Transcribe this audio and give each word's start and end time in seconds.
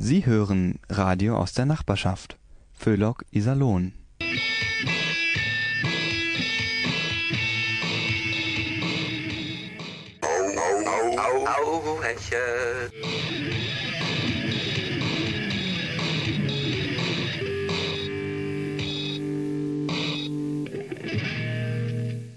Sie 0.00 0.24
hören 0.24 0.78
Radio 0.88 1.36
aus 1.36 1.54
der 1.54 1.66
Nachbarschaft. 1.66 2.38
Föhlock 2.72 3.24
Iserlohn. 3.32 3.94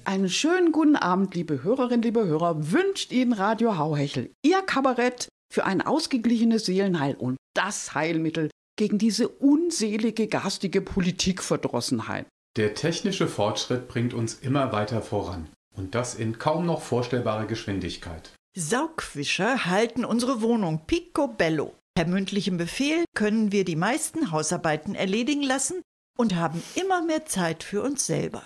Einen 0.04 0.30
schönen 0.30 0.71
guten 0.71 0.96
Abend, 0.96 1.36
liebe 1.36 1.62
Hörerinnen, 1.62 2.02
liebe 2.02 2.25
Hörer, 2.25 2.71
wünscht 2.71 3.12
Ihnen 3.12 3.34
Radio 3.34 3.78
Hauhechel, 3.78 4.32
Ihr 4.41 4.64
Kabarett 4.64 5.28
für 5.54 5.66
ein 5.66 5.82
ausgeglichenes 5.82 6.66
Seelenheil 6.66 7.14
und 7.14 7.38
das 7.54 7.93
Heilmittel 7.93 8.49
gegen 8.77 8.97
diese 8.97 9.28
unselige 9.28 10.28
garstige 10.28 10.82
Politikverdrossenheit. 10.82 12.25
Der 12.57 12.74
technische 12.74 13.27
Fortschritt 13.27 13.87
bringt 13.87 14.14
uns 14.14 14.36
immer 14.36 14.71
weiter 14.71 15.01
voran. 15.01 15.50
Und 15.75 15.96
das 15.96 16.15
in 16.15 16.37
kaum 16.37 16.65
noch 16.65 16.82
vorstellbarer 16.82 17.46
Geschwindigkeit. 17.46 18.32
Saugwischer 18.57 19.65
halten 19.65 20.04
unsere 20.04 20.41
Wohnung 20.41 20.86
picobello. 20.86 21.74
Per 21.96 22.07
mündlichem 22.07 22.57
Befehl 22.57 23.05
können 23.15 23.52
wir 23.52 23.63
die 23.63 23.77
meisten 23.77 24.32
Hausarbeiten 24.32 24.96
erledigen 24.96 25.43
lassen 25.43 25.82
und 26.18 26.36
haben 26.36 26.61
immer 26.75 27.05
mehr 27.05 27.25
Zeit 27.25 27.63
für 27.63 27.82
uns 27.82 28.05
selber. 28.05 28.43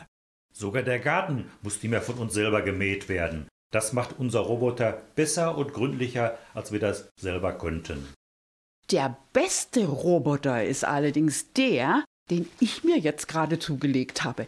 Sogar 0.53 0.83
der 0.83 0.99
Garten 0.99 1.51
muss 1.61 1.81
nicht 1.81 1.91
mehr 1.91 2.01
von 2.01 2.15
uns 2.15 2.33
selber 2.33 2.61
gemäht 2.61 3.09
werden. 3.09 3.47
Das 3.71 3.93
macht 3.93 4.19
unser 4.19 4.41
Roboter 4.41 5.01
besser 5.15 5.57
und 5.57 5.73
gründlicher, 5.73 6.37
als 6.53 6.71
wir 6.71 6.79
das 6.79 7.09
selber 7.19 7.57
könnten. 7.57 8.07
Der 8.91 9.17
beste 9.33 9.87
Roboter 9.87 10.63
ist 10.63 10.85
allerdings 10.85 11.51
der, 11.53 12.03
den 12.29 12.47
ich 12.59 12.83
mir 12.83 12.99
jetzt 12.99 13.27
gerade 13.27 13.57
zugelegt 13.57 14.23
habe. 14.23 14.47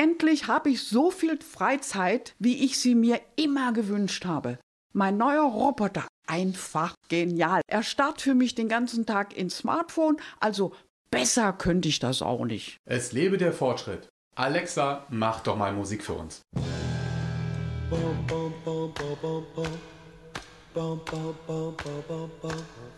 Endlich 0.00 0.48
habe 0.48 0.70
ich 0.70 0.82
so 0.82 1.12
viel 1.12 1.38
Freizeit, 1.40 2.34
wie 2.40 2.64
ich 2.64 2.80
sie 2.80 2.96
mir 2.96 3.20
immer 3.36 3.72
gewünscht 3.72 4.24
habe. 4.24 4.58
Mein 4.92 5.16
neuer 5.16 5.44
Roboter, 5.44 6.08
einfach 6.26 6.94
genial. 7.08 7.60
Er 7.68 7.84
starrt 7.84 8.20
für 8.20 8.34
mich 8.34 8.56
den 8.56 8.68
ganzen 8.68 9.06
Tag 9.06 9.36
ins 9.36 9.58
Smartphone, 9.58 10.16
also 10.40 10.72
besser 11.10 11.52
könnte 11.52 11.88
ich 11.88 12.00
das 12.00 12.20
auch 12.20 12.44
nicht. 12.44 12.78
Es 12.84 13.12
lebe 13.12 13.38
der 13.38 13.52
Fortschritt. 13.52 14.08
Alexa, 14.34 15.06
mach 15.08 15.40
doch 15.40 15.56
mal 15.56 15.72
Musik 15.72 16.04
für 16.04 16.14
uns. 16.14 16.42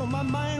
on 0.00 0.10
my 0.10 0.22
mind 0.22 0.59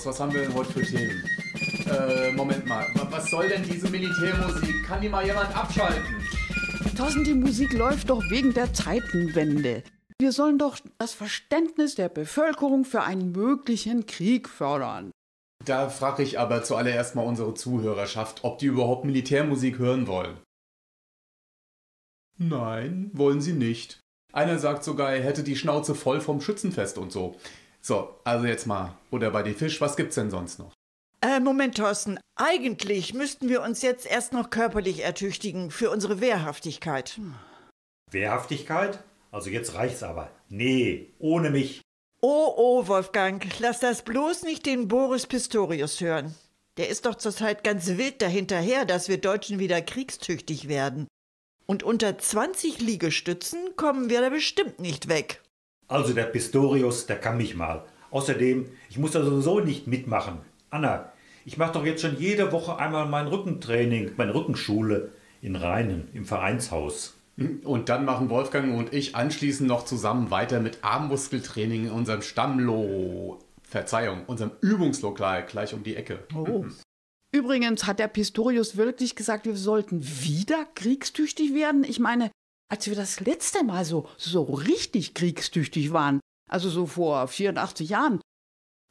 aus. 0.00 0.06
Was 0.06 0.20
haben 0.20 0.32
wir 0.32 0.42
denn 0.42 0.54
heute 0.54 0.72
für 0.72 0.82
Themen? 0.82 1.24
Äh, 1.86 2.32
Moment 2.32 2.66
mal. 2.66 2.86
Was 3.10 3.30
soll 3.30 3.48
denn 3.48 3.62
diese 3.62 3.88
Militärmusik? 3.90 4.84
Kann 4.86 5.00
die 5.00 5.08
mal 5.08 5.24
jemand 5.24 5.54
abschalten? 5.56 6.16
Thorsten, 6.96 7.24
die 7.24 7.34
Musik 7.34 7.72
läuft 7.72 8.10
doch 8.10 8.22
wegen 8.30 8.52
der 8.54 8.72
Zeitenwende. 8.72 9.82
Wir 10.18 10.32
sollen 10.32 10.58
doch 10.58 10.78
das 10.98 11.14
Verständnis 11.14 11.94
der 11.94 12.08
Bevölkerung 12.08 12.84
für 12.84 13.02
einen 13.02 13.32
möglichen 13.32 14.06
Krieg 14.06 14.48
fördern. 14.48 15.10
Da 15.64 15.88
frage 15.88 16.22
ich 16.22 16.38
aber 16.38 16.62
zuallererst 16.62 17.14
mal 17.14 17.22
unsere 17.22 17.54
Zuhörerschaft, 17.54 18.44
ob 18.44 18.58
die 18.58 18.66
überhaupt 18.66 19.04
Militärmusik 19.04 19.78
hören 19.78 20.06
wollen. 20.06 20.36
Nein, 22.38 23.10
wollen 23.12 23.40
sie 23.40 23.52
nicht. 23.52 24.00
Einer 24.32 24.58
sagt 24.58 24.84
sogar, 24.84 25.12
er 25.12 25.22
hätte 25.22 25.42
die 25.42 25.56
Schnauze 25.56 25.94
voll 25.94 26.20
vom 26.20 26.40
Schützenfest 26.40 26.96
und 26.96 27.12
so. 27.12 27.36
So, 27.82 28.16
also 28.24 28.46
jetzt 28.46 28.66
mal. 28.66 28.94
Oder 29.10 29.30
bei 29.30 29.42
die 29.42 29.54
Fisch, 29.54 29.80
was 29.80 29.96
gibt's 29.96 30.14
denn 30.14 30.30
sonst 30.30 30.58
noch? 30.58 30.72
Äh, 31.22 31.40
Moment, 31.40 31.76
Thorsten. 31.76 32.18
Eigentlich 32.36 33.12
müssten 33.12 33.48
wir 33.48 33.62
uns 33.62 33.82
jetzt 33.82 34.06
erst 34.06 34.32
noch 34.32 34.50
körperlich 34.50 35.04
ertüchtigen 35.04 35.70
für 35.70 35.90
unsere 35.90 36.20
Wehrhaftigkeit. 36.20 37.20
Wehrhaftigkeit? 38.10 39.00
Also 39.30 39.50
jetzt 39.50 39.74
reicht's 39.74 40.02
aber. 40.02 40.30
Nee, 40.48 41.10
ohne 41.18 41.50
mich. 41.50 41.82
Oh, 42.22 42.52
oh, 42.56 42.86
Wolfgang, 42.88 43.46
lass 43.60 43.80
das 43.80 44.02
bloß 44.02 44.42
nicht 44.42 44.66
den 44.66 44.88
Boris 44.88 45.26
Pistorius 45.26 46.00
hören. 46.00 46.34
Der 46.76 46.88
ist 46.88 47.06
doch 47.06 47.14
zurzeit 47.14 47.64
ganz 47.64 47.86
wild 47.98 48.22
dahinterher, 48.22 48.84
dass 48.84 49.08
wir 49.08 49.18
Deutschen 49.18 49.58
wieder 49.58 49.80
kriegstüchtig 49.80 50.68
werden. 50.68 51.06
Und 51.66 51.82
unter 51.82 52.18
20 52.18 52.80
Liegestützen 52.80 53.76
kommen 53.76 54.10
wir 54.10 54.20
da 54.20 54.28
bestimmt 54.30 54.80
nicht 54.80 55.08
weg. 55.08 55.42
Also 55.90 56.12
der 56.14 56.24
Pistorius, 56.24 57.06
der 57.06 57.16
kann 57.16 57.36
mich 57.36 57.56
mal. 57.56 57.84
Außerdem, 58.12 58.66
ich 58.88 58.96
muss 58.96 59.10
da 59.10 59.24
sowieso 59.24 59.58
nicht 59.58 59.88
mitmachen. 59.88 60.38
Anna, 60.70 61.12
ich 61.44 61.58
mache 61.58 61.72
doch 61.72 61.84
jetzt 61.84 62.02
schon 62.02 62.16
jede 62.16 62.52
Woche 62.52 62.78
einmal 62.78 63.08
mein 63.08 63.26
Rückentraining, 63.26 64.12
meine 64.16 64.32
Rückenschule 64.32 65.10
in 65.42 65.56
Rheinen, 65.56 66.08
im 66.14 66.24
Vereinshaus. 66.24 67.14
Und 67.64 67.88
dann 67.88 68.04
machen 68.04 68.30
Wolfgang 68.30 68.78
und 68.78 68.94
ich 68.94 69.16
anschließend 69.16 69.68
noch 69.68 69.84
zusammen 69.84 70.30
weiter 70.30 70.60
mit 70.60 70.78
Armmuskeltraining 70.82 71.86
in 71.86 71.90
unserem 71.90 72.22
Stammlo. 72.22 73.40
Verzeihung, 73.62 74.24
unserem 74.26 74.52
Übungslokal 74.60 75.44
gleich 75.46 75.74
um 75.74 75.82
die 75.82 75.96
Ecke. 75.96 76.20
Oh. 76.34 76.66
Übrigens 77.32 77.86
hat 77.86 77.98
der 77.98 78.08
Pistorius 78.08 78.76
wirklich 78.76 79.16
gesagt, 79.16 79.46
wir 79.46 79.56
sollten 79.56 80.04
wieder 80.04 80.66
kriegstüchtig 80.74 81.54
werden. 81.54 81.84
Ich 81.84 81.98
meine, 81.98 82.30
als 82.70 82.86
wir 82.86 82.94
das 82.94 83.20
letzte 83.20 83.64
Mal 83.64 83.84
so, 83.84 84.08
so 84.16 84.44
richtig 84.44 85.14
kriegstüchtig 85.14 85.92
waren, 85.92 86.20
also 86.48 86.70
so 86.70 86.86
vor 86.86 87.28
84 87.28 87.90
Jahren, 87.90 88.20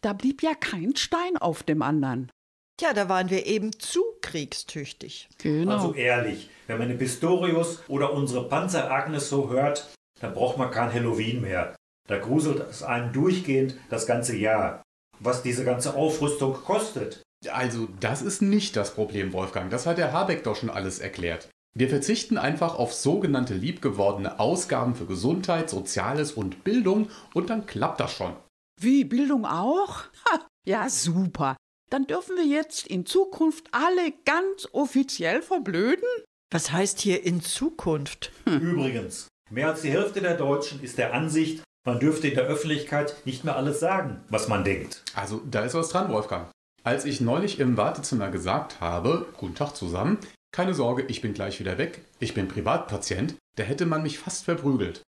da 0.02 0.14
blieb 0.14 0.44
ja 0.44 0.54
kein 0.54 0.96
Stein 0.96 1.38
auf 1.38 1.64
dem 1.64 1.82
anderen. 1.82 2.32
Tja, 2.78 2.94
da 2.94 3.10
waren 3.10 3.30
wir 3.30 3.46
eben 3.46 3.78
zu 3.78 4.02
kriegstüchtig. 4.22 5.28
Genau. 5.40 5.74
Also 5.74 5.94
ehrlich, 5.94 6.50
wenn 6.68 6.78
man 6.78 6.88
den 6.88 6.98
Pistorius 6.98 7.84
oder 7.90 8.14
unsere 8.14 8.48
Panzer 8.48 8.90
Agnes 8.92 9.30
so 9.30 9.50
hört, 9.50 9.94
dann 10.22 10.34
braucht 10.34 10.58
man 10.58 10.72
kein 10.72 10.94
Halloween 10.94 11.42
mehr. 11.42 11.76
Da 12.08 12.18
gruselt 12.18 12.62
es 12.70 12.84
einen 12.84 13.12
durchgehend 13.14 13.76
das 13.90 14.06
ganze 14.06 14.36
Jahr. 14.36 14.82
Was 15.20 15.44
diese 15.44 15.66
ganze 15.66 15.96
Aufrüstung 15.96 16.54
kostet. 16.54 17.22
Also, 17.50 17.88
das 18.00 18.22
ist 18.22 18.42
nicht 18.42 18.76
das 18.78 18.94
Problem, 18.94 19.34
Wolfgang. 19.34 19.70
Das 19.70 19.86
hat 19.86 19.98
der 19.98 20.14
Habeck 20.14 20.44
doch 20.44 20.56
schon 20.56 20.70
alles 20.70 21.00
erklärt. 21.00 21.50
Wir 21.80 21.88
verzichten 21.88 22.38
einfach 22.38 22.78
auf 22.78 22.94
sogenannte 22.94 23.54
liebgewordene 23.54 24.38
Ausgaben 24.38 24.96
für 24.96 25.06
Gesundheit, 25.06 25.70
Soziales 25.70 26.34
und 26.34 26.66
Bildung 26.66 27.10
und 27.34 27.50
dann 27.50 27.68
klappt 27.68 28.02
das 28.02 28.12
schon. 28.12 28.36
Wie, 28.82 29.06
Bildung 29.06 29.46
auch? 29.46 30.04
Ha, 30.26 30.46
ja, 30.68 30.90
super. 30.90 31.56
Dann 31.90 32.06
dürfen 32.06 32.36
wir 32.36 32.46
jetzt 32.46 32.86
in 32.86 33.06
Zukunft 33.06 33.70
alle 33.72 34.12
ganz 34.26 34.68
offiziell 34.74 35.42
verblöden? 35.42 36.04
Was 36.52 36.74
heißt 36.74 37.00
hier 37.00 37.24
in 37.24 37.40
Zukunft? 37.40 38.34
Übrigens, 38.46 39.30
mehr 39.50 39.70
als 39.70 39.82
die 39.82 39.92
Hälfte 39.92 40.20
der 40.20 40.36
Deutschen 40.36 40.84
ist 40.84 40.98
der 40.98 41.14
Ansicht, 41.14 41.64
man 41.86 42.02
dürfte 42.02 42.28
in 42.28 42.36
der 42.36 42.44
Öffentlichkeit 42.44 43.16
nicht 43.24 43.46
mehr 43.46 43.56
alles 43.56 43.80
sagen, 43.80 44.22
was 44.28 44.50
man 44.50 44.66
denkt. 44.66 45.02
Also, 45.16 45.42
da 45.50 45.64
ist 45.64 45.76
was 45.76 45.88
dran, 45.88 46.12
Wolfgang. 46.12 46.52
Als 46.84 47.06
ich 47.06 47.22
neulich 47.22 47.62
im 47.62 47.78
Wartezimmer 47.78 48.32
gesagt 48.32 48.82
habe, 48.82 49.28
guten 49.38 49.56
Tag 49.56 49.78
zusammen, 49.78 50.18
keine 50.52 50.74
Sorge, 50.74 51.04
ich 51.08 51.22
bin 51.22 51.34
gleich 51.34 51.60
wieder 51.60 51.78
weg, 51.78 52.02
ich 52.20 52.34
bin 52.34 52.48
Privatpatient, 52.48 53.36
da 53.56 53.64
hätte 53.64 53.86
man 53.86 54.04
mich 54.04 54.20
fast 54.20 54.46
verprügelt. 54.46 55.04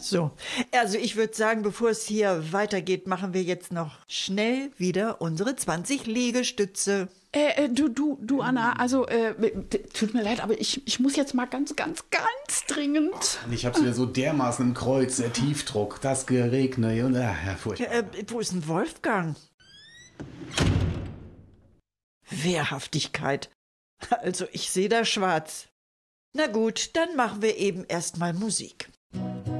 So, 0.00 0.30
also 0.72 0.98
ich 0.98 1.16
würde 1.16 1.34
sagen, 1.34 1.62
bevor 1.62 1.90
es 1.90 2.06
hier 2.06 2.52
weitergeht, 2.52 3.06
machen 3.06 3.34
wir 3.34 3.42
jetzt 3.42 3.72
noch 3.72 3.98
schnell 4.08 4.70
wieder 4.78 5.20
unsere 5.20 5.56
20 5.56 6.06
Liegestütze. 6.06 7.08
Äh, 7.32 7.64
äh, 7.64 7.68
du, 7.68 7.88
du, 7.88 8.18
du, 8.22 8.40
Anna, 8.40 8.74
also, 8.78 9.06
äh, 9.06 9.34
tut 9.92 10.14
mir 10.14 10.22
leid, 10.22 10.42
aber 10.42 10.58
ich, 10.58 10.86
ich 10.86 11.00
muss 11.00 11.16
jetzt 11.16 11.34
mal 11.34 11.46
ganz, 11.46 11.76
ganz, 11.76 12.04
ganz 12.10 12.64
dringend. 12.66 13.40
Und 13.44 13.52
ich 13.52 13.66
hab's 13.66 13.80
wieder 13.80 13.92
so 13.92 14.06
dermaßen 14.06 14.68
im 14.68 14.74
Kreuz, 14.74 15.16
der 15.16 15.32
Tiefdruck, 15.32 16.00
das 16.00 16.26
Geregne 16.26 17.04
und 17.04 17.14
ja, 17.14 17.34
furchtbar. 17.58 17.92
Äh, 17.92 18.04
wo 18.28 18.40
ist 18.40 18.52
denn 18.52 18.66
Wolfgang? 18.66 19.36
Wehrhaftigkeit. 22.30 23.50
Also 24.22 24.46
ich 24.52 24.70
sehe 24.70 24.88
da 24.88 25.04
schwarz. 25.04 25.68
Na 26.34 26.46
gut, 26.46 26.94
dann 26.96 27.16
machen 27.16 27.42
wir 27.42 27.56
eben 27.56 27.84
erstmal 27.84 28.32
Musik. 28.32 28.88
If 29.14 29.55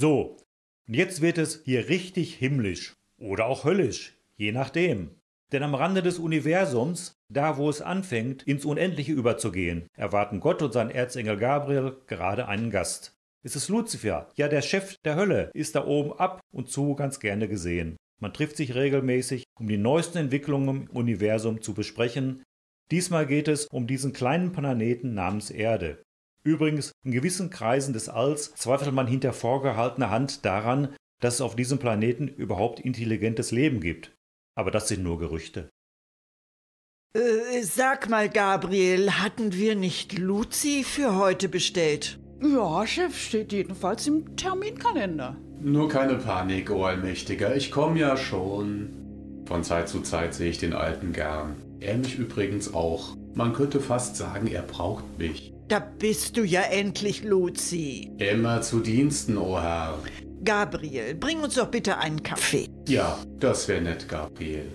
So, 0.00 0.38
und 0.88 0.96
jetzt 0.96 1.20
wird 1.20 1.36
es 1.36 1.60
hier 1.66 1.90
richtig 1.90 2.34
himmlisch 2.34 2.94
oder 3.18 3.44
auch 3.44 3.64
höllisch, 3.64 4.16
je 4.38 4.50
nachdem. 4.50 5.10
Denn 5.52 5.62
am 5.62 5.74
Rande 5.74 6.00
des 6.02 6.18
Universums, 6.18 7.12
da 7.28 7.58
wo 7.58 7.68
es 7.68 7.82
anfängt, 7.82 8.42
ins 8.44 8.64
Unendliche 8.64 9.12
überzugehen, 9.12 9.88
erwarten 9.94 10.40
Gott 10.40 10.62
und 10.62 10.72
sein 10.72 10.90
Erzengel 10.90 11.36
Gabriel 11.36 11.98
gerade 12.06 12.48
einen 12.48 12.70
Gast. 12.70 13.12
Es 13.42 13.56
ist 13.56 13.68
Luzifer, 13.68 14.30
ja 14.36 14.48
der 14.48 14.62
Chef 14.62 14.96
der 15.04 15.16
Hölle, 15.16 15.50
ist 15.52 15.74
da 15.74 15.84
oben 15.84 16.14
ab 16.14 16.40
und 16.50 16.70
zu 16.70 16.94
ganz 16.94 17.20
gerne 17.20 17.46
gesehen. 17.46 17.98
Man 18.22 18.32
trifft 18.32 18.56
sich 18.56 18.74
regelmäßig, 18.74 19.44
um 19.58 19.68
die 19.68 19.76
neuesten 19.76 20.16
Entwicklungen 20.16 20.68
im 20.68 20.90
Universum 20.96 21.60
zu 21.60 21.74
besprechen. 21.74 22.42
Diesmal 22.90 23.26
geht 23.26 23.48
es 23.48 23.66
um 23.66 23.86
diesen 23.86 24.14
kleinen 24.14 24.52
Planeten 24.52 25.12
namens 25.12 25.50
Erde. 25.50 26.02
Übrigens, 26.42 26.92
in 27.04 27.12
gewissen 27.12 27.50
Kreisen 27.50 27.92
des 27.92 28.08
Alls 28.08 28.54
zweifelt 28.54 28.94
man 28.94 29.06
hinter 29.06 29.32
vorgehaltener 29.32 30.10
Hand 30.10 30.44
daran, 30.44 30.94
dass 31.20 31.34
es 31.34 31.40
auf 31.40 31.54
diesem 31.54 31.78
Planeten 31.78 32.28
überhaupt 32.28 32.80
intelligentes 32.80 33.50
Leben 33.50 33.80
gibt. 33.80 34.12
Aber 34.56 34.70
das 34.70 34.88
sind 34.88 35.02
nur 35.02 35.18
Gerüchte. 35.18 35.68
Äh, 37.12 37.62
sag 37.62 38.08
mal, 38.08 38.28
Gabriel, 38.28 39.10
hatten 39.12 39.52
wir 39.52 39.74
nicht 39.74 40.18
Luzi 40.18 40.84
für 40.84 41.16
heute 41.16 41.48
bestellt? 41.48 42.18
Ja, 42.42 42.86
Chef, 42.86 43.18
steht 43.18 43.52
jedenfalls 43.52 44.06
im 44.06 44.36
Terminkalender. 44.36 45.36
Nur 45.60 45.88
keine 45.88 46.14
Panik, 46.14 46.70
O 46.70 46.84
Allmächtiger, 46.84 47.54
ich 47.54 47.70
komme 47.70 47.98
ja 47.98 48.16
schon. 48.16 49.44
Von 49.44 49.62
Zeit 49.64 49.88
zu 49.88 50.00
Zeit 50.00 50.32
sehe 50.34 50.50
ich 50.50 50.58
den 50.58 50.72
Alten 50.72 51.12
gern. 51.12 51.56
Er 51.80 51.98
mich 51.98 52.16
übrigens 52.16 52.72
auch. 52.72 53.16
Man 53.34 53.52
könnte 53.52 53.80
fast 53.80 54.16
sagen, 54.16 54.46
er 54.46 54.62
braucht 54.62 55.18
mich. 55.18 55.49
Da 55.70 55.78
bist 55.78 56.36
du 56.36 56.42
ja 56.42 56.62
endlich, 56.62 57.22
Luzi. 57.22 58.10
Immer 58.18 58.60
zu 58.60 58.80
Diensten, 58.80 59.38
O 59.38 59.56
Herr. 59.56 60.00
Gabriel, 60.42 61.14
bring 61.14 61.38
uns 61.44 61.54
doch 61.54 61.68
bitte 61.68 61.96
einen 61.98 62.20
Kaffee. 62.24 62.66
Ja, 62.88 63.16
das 63.38 63.68
wäre 63.68 63.80
nett, 63.80 64.08
Gabriel. 64.08 64.66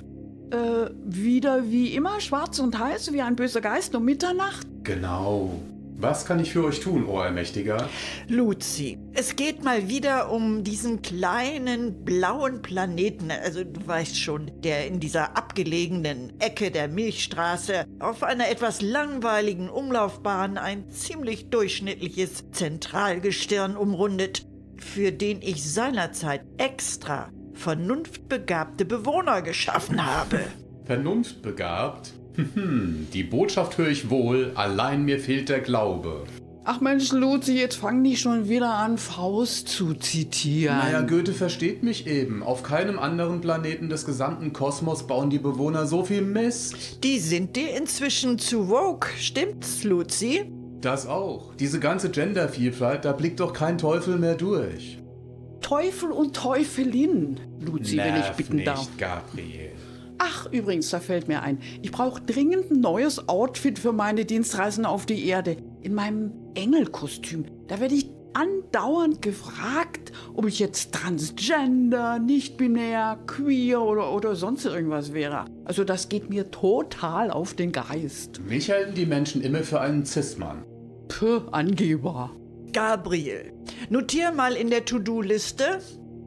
Äh, 0.52 0.90
wieder 1.04 1.70
wie 1.70 1.94
immer 1.96 2.22
schwarz 2.22 2.60
und 2.60 2.80
heiß 2.80 3.12
wie 3.12 3.22
ein 3.22 3.36
böser 3.36 3.60
Geist 3.60 3.94
um 3.94 4.06
Mitternacht? 4.06 4.66
Genau. 4.84 5.60
Was 5.98 6.26
kann 6.26 6.42
ich 6.42 6.52
für 6.52 6.66
euch 6.66 6.82
tun, 6.82 7.06
O 7.08 7.20
Allmächtiger? 7.20 7.90
Luzi, 8.28 8.98
es 9.14 9.38
geht 9.38 9.64
mal 9.64 9.88
wieder 9.88 10.30
um 10.30 10.66
diesen 10.66 11.02
kleinen 11.02 12.04
blauen 12.04 12.62
Planeten, 12.62 13.32
also 13.32 13.64
du 13.64 13.88
weißt 13.88 14.20
schon, 14.20 14.52
der 14.62 14.88
in 14.88 15.00
dieser 15.00 15.38
abgelegenen 15.38 16.38
Ecke 16.42 16.70
der 16.70 16.90
Milchstraße 16.90 17.86
auf 18.00 18.24
einer 18.24 18.50
etwas 18.50 18.82
langweiligen 18.82 19.70
Umlaufbahn 19.70 20.58
ein 20.58 20.90
ziemlich 20.90 21.50
durchschnittliches 21.50 22.52
Zentralgestirn 22.52 23.78
umrundet, 23.78 24.46
für 24.78 25.14
den 25.14 25.42
ich 25.42 25.64
seinerzeit 25.64 26.42
extra 26.58 27.30
vernunftbegabte 27.54 28.84
Bewohner 28.84 29.42
geschaffen 29.42 30.06
habe. 30.06 30.42
Vernunftbegabt? 30.84 32.14
Hm, 32.36 33.08
die 33.14 33.24
Botschaft 33.24 33.78
höre 33.78 33.90
ich 33.90 34.10
wohl, 34.10 34.52
allein 34.56 35.06
mir 35.06 35.20
fehlt 35.20 35.50
der 35.50 35.60
Glaube. 35.60 36.24
Ach 36.68 36.82
Mensch, 36.82 37.12
Luzi, 37.12 37.54
jetzt 37.54 37.76
fang 37.76 38.02
nicht 38.02 38.22
schon 38.22 38.50
wieder 38.50 38.74
an, 38.74 38.98
Faust 38.98 39.68
zu 39.68 39.94
zitieren. 39.94 40.80
Naja, 40.80 41.02
Goethe 41.02 41.34
versteht 41.34 41.84
mich 41.84 42.08
eben. 42.08 42.42
Auf 42.42 42.64
keinem 42.64 42.98
anderen 42.98 43.40
Planeten 43.40 43.88
des 43.88 44.04
gesamten 44.04 44.52
Kosmos 44.52 45.06
bauen 45.06 45.30
die 45.30 45.38
Bewohner 45.38 45.86
so 45.86 46.04
viel 46.04 46.24
Mist. 46.24 47.04
Die 47.04 47.20
sind 47.20 47.56
dir 47.56 47.78
inzwischen 47.78 48.40
zu 48.40 48.68
woke, 48.68 49.10
stimmt's, 49.20 49.84
Luzi? 49.84 50.52
Das 50.82 51.06
auch. 51.06 51.54
Diese 51.54 51.80
ganze 51.80 52.10
Gendervielfalt, 52.10 53.06
da 53.06 53.12
blickt 53.12 53.42
doch 53.42 53.54
kein 53.54 53.78
Teufel 53.78 54.18
mehr 54.18 54.36
durch. 54.36 54.98
Teufel 55.62 56.10
und 56.10 56.36
Teufelin, 56.36 57.40
Luzi, 57.60 57.98
wenn 57.98 58.16
ich 58.16 58.24
Nerv 58.24 58.38
bitten 58.38 58.56
nicht, 58.56 58.68
darf. 58.68 58.88
Gabriel. 58.98 59.75
Ach, 60.28 60.52
übrigens, 60.52 60.90
da 60.90 61.00
fällt 61.00 61.28
mir 61.28 61.44
ein. 61.44 61.60
Ich 61.84 61.92
brauche 61.92 62.22
dringend 62.22 62.72
ein 62.72 62.80
neues 62.80 63.30
Outfit 63.30 63.78
für 63.78 63.94
meine 63.94 64.26
Dienstreisen 64.26 64.86
auf 64.86 65.06
die 65.06 65.28
Erde. 65.28 65.58
In 65.82 65.94
meinem 65.94 66.32
Engelkostüm. 66.56 67.46
Da 67.68 67.80
werde 67.80 67.94
ich 67.94 68.10
andauernd 68.34 69.22
gefragt, 69.22 70.12
ob 70.34 70.48
ich 70.48 70.60
jetzt 70.60 70.94
transgender, 70.94 72.18
nicht 72.20 72.58
binär, 72.58 73.20
queer 73.28 73.82
oder, 73.82 74.12
oder 74.12 74.36
sonst 74.36 74.66
irgendwas 74.66 75.14
wäre. 75.14 75.46
Also 75.64 75.84
das 75.84 76.10
geht 76.10 76.30
mir 76.30 76.50
total 76.50 77.30
auf 77.30 77.54
den 77.54 77.72
Geist. 77.72 78.42
Mich 78.42 78.72
halten 78.72 78.96
die 78.96 79.06
Menschen 79.06 79.42
immer 79.42 79.64
für 79.64 79.80
einen 79.80 80.06
Cis-Mann. 80.06 80.66
Puh, 81.08 81.42
Angeber. 81.52 82.32
Gabriel, 82.74 83.54
notier 83.90 84.32
mal 84.32 84.54
in 84.54 84.70
der 84.70 84.84
To-Do-Liste 84.86 85.80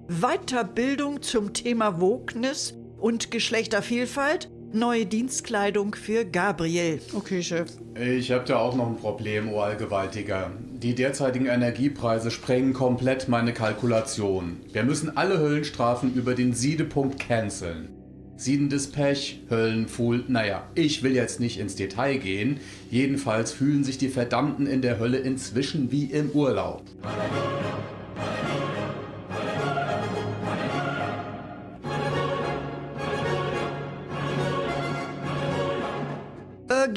Weiterbildung 0.08 1.20
zum 1.20 1.52
Thema 1.52 2.00
Wokeness 2.00 2.77
und 2.98 3.30
Geschlechtervielfalt, 3.30 4.48
neue 4.72 5.06
Dienstkleidung 5.06 5.94
für 5.94 6.24
Gabriel. 6.24 7.00
Okay, 7.14 7.42
Chef. 7.42 7.70
Ich 7.94 8.30
habe 8.30 8.44
da 8.44 8.58
auch 8.58 8.76
noch 8.76 8.86
ein 8.86 8.96
Problem, 8.96 9.52
o 9.52 9.60
Allgewaltiger. 9.60 10.50
Die 10.72 10.94
derzeitigen 10.94 11.46
Energiepreise 11.46 12.30
sprengen 12.30 12.72
komplett 12.72 13.28
meine 13.28 13.52
Kalkulation. 13.52 14.60
Wir 14.72 14.84
müssen 14.84 15.16
alle 15.16 15.38
Höllenstrafen 15.38 16.14
über 16.14 16.34
den 16.34 16.52
Siedepunkt 16.52 17.18
canceln. 17.18 17.88
Siedendes 18.36 18.92
Pech, 18.92 19.40
Höllenfuhl, 19.50 20.24
naja, 20.28 20.62
ich 20.76 21.02
will 21.02 21.16
jetzt 21.16 21.40
nicht 21.40 21.58
ins 21.58 21.74
Detail 21.74 22.18
gehen. 22.18 22.60
Jedenfalls 22.88 23.50
fühlen 23.50 23.82
sich 23.82 23.98
die 23.98 24.08
Verdammten 24.08 24.68
in 24.68 24.80
der 24.80 25.00
Hölle 25.00 25.18
inzwischen 25.18 25.90
wie 25.90 26.04
im 26.04 26.30
Urlaub. 26.30 26.84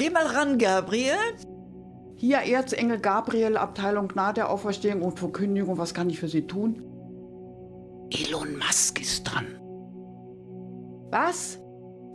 Geh 0.02 0.10
mal 0.10 0.26
ran, 0.26 0.58
Gabriel. 0.58 1.14
Hier 2.16 2.38
Erzengel 2.38 2.98
Gabriel, 2.98 3.56
Abteilung 3.56 4.08
Gnade 4.08 4.34
der 4.34 4.50
Auferstehung 4.50 5.02
und 5.02 5.16
Verkündigung. 5.16 5.78
Was 5.78 5.94
kann 5.94 6.10
ich 6.10 6.18
für 6.18 6.26
Sie 6.26 6.48
tun? 6.48 6.82
Elon 8.10 8.58
Musk 8.58 9.00
ist 9.00 9.22
dran. 9.22 9.46
Was? 11.10 11.60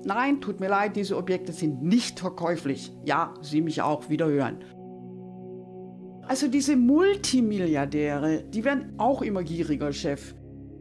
Nein, 0.03 0.41
tut 0.41 0.59
mir 0.59 0.67
leid, 0.67 0.97
diese 0.97 1.15
Objekte 1.15 1.53
sind 1.53 1.81
nicht 1.81 2.19
verkäuflich. 2.19 2.91
Ja, 3.05 3.33
Sie 3.41 3.61
mich 3.61 3.81
auch 3.81 4.09
wieder 4.09 4.27
hören. 4.27 4.65
Also 6.23 6.49
diese 6.49 6.75
Multimilliardäre, 6.75 8.43
die 8.43 8.65
werden 8.65 8.95
auch 8.97 9.21
immer 9.21 9.43
gieriger, 9.43 9.93
Chef. 9.93 10.35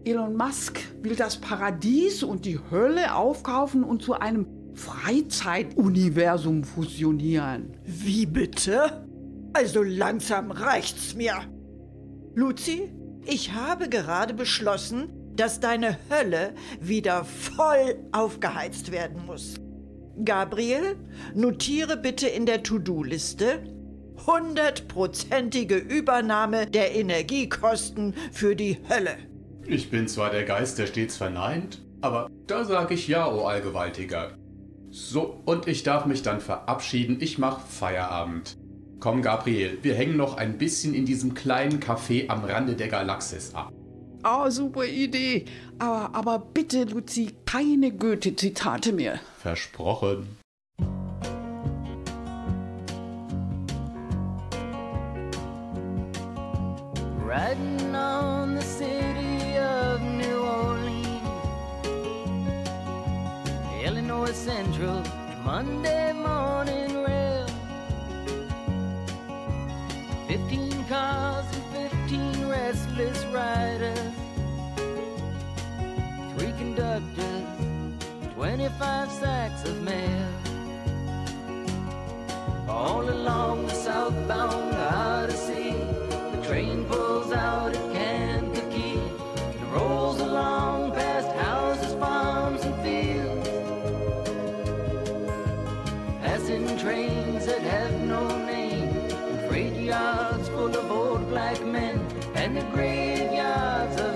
Elon 0.05 0.37
Musk 0.37 0.81
will 1.03 1.15
das 1.15 1.37
Paradies 1.41 2.25
und 2.25 2.45
die 2.45 2.59
Hölle 2.71 3.15
aufkaufen 3.15 3.85
und 3.85 4.03
zu 4.03 4.15
einem 4.15 4.56
Freizeituniversum 4.77 6.63
fusionieren. 6.63 7.77
Wie 7.85 8.27
bitte? 8.27 9.07
Also 9.53 9.83
langsam 9.83 10.51
reicht's 10.51 11.15
mir. 11.15 11.35
Luzi, 12.35 12.93
ich 13.25 13.55
habe 13.55 13.89
gerade 13.89 14.35
beschlossen, 14.35 15.09
dass 15.35 15.59
deine 15.61 15.99
Hölle 16.11 16.55
wieder 16.81 17.25
voll 17.25 17.97
aufgeheizt 18.13 18.93
werden 18.93 19.27
muss. 19.27 19.55
Gabriel, 20.25 20.97
notiere 21.35 21.97
bitte 21.97 22.29
in 22.29 22.47
der 22.47 22.63
To-Do-Liste 22.63 23.63
hundertprozentige 24.27 25.77
Übernahme 25.77 26.67
der 26.67 26.95
Energiekosten 26.95 28.15
für 28.33 28.57
die 28.57 28.79
Hölle. 28.89 29.17
Ich 29.67 29.91
bin 29.91 30.09
zwar 30.09 30.31
der 30.31 30.45
Geist, 30.45 30.79
der 30.79 30.87
stets 30.87 31.17
verneint, 31.17 31.83
aber 32.01 32.31
da 32.47 32.65
sage 32.65 32.95
ich 32.95 33.09
ja, 33.09 33.31
o 33.31 33.45
Allgewaltiger. 33.45 34.33
So, 34.91 35.41
und 35.45 35.69
ich 35.69 35.83
darf 35.83 36.07
mich 36.07 36.23
dann 36.23 36.41
verabschieden. 36.41 37.19
Ich 37.21 37.39
mach 37.39 37.61
Feierabend. 37.61 38.57
Komm, 38.99 39.21
Gabriel, 39.21 39.79
wir 39.83 39.95
hängen 39.95 40.17
noch 40.17 40.37
ein 40.37 40.57
bisschen 40.57 40.95
in 40.95 41.05
diesem 41.05 41.35
kleinen 41.35 41.81
Café 41.81 42.29
am 42.31 42.45
Rande 42.45 42.75
der 42.75 42.89
Galaxis 42.89 43.55
ab. 43.55 43.71
Oh, 44.25 44.49
super 44.49 44.87
Idee. 44.87 45.45
Aber, 45.79 46.15
aber 46.15 46.39
bitte, 46.39 46.85
Luzi, 46.85 47.37
keine 47.45 47.93
Goethe-Zitate 47.93 48.93
mehr. 48.93 49.21
Versprochen. 49.39 50.27
Riding 57.23 57.95
on 57.95 58.46
Central 64.37 65.03
Monday 65.45 66.13
morning 66.13 67.03
rail. 67.03 67.47
Fifteen 70.29 70.85
cars 70.85 71.47
and 71.53 71.91
fifteen 71.91 72.47
restless 72.47 73.25
riders. 73.27 73.99
Three 76.37 76.53
conductors, 76.53 77.47
twenty-five 78.35 79.11
sacks 79.11 79.65
of 79.65 79.83
mail. 79.83 80.29
All 82.69 83.09
along 83.09 83.67
the 83.67 83.75
southbound 83.75 84.75
out 84.75 85.31
sea, 85.33 85.73
the 86.33 86.43
train 86.47 86.85
pulls 86.85 87.33
out 87.33 87.75
at 87.75 87.93
Kankakee 87.93 89.01
and 89.59 89.73
rolls 89.73 90.21
along 90.21 90.93
past 90.93 91.29
houses, 91.37 91.95
farms. 91.95 92.66
rolling 96.57 96.79
trains 96.79 97.47
that 97.47 97.61
have 97.61 98.01
no 98.03 98.45
name, 98.45 98.93
freight 99.49 99.75
yards 99.75 100.49
full 100.49 100.75
of 100.75 100.91
old 100.91 101.29
black 101.29 101.61
men, 101.65 102.01
and 102.35 102.57
the 102.57 102.63
graveyards 102.73 104.01
of 104.01 104.16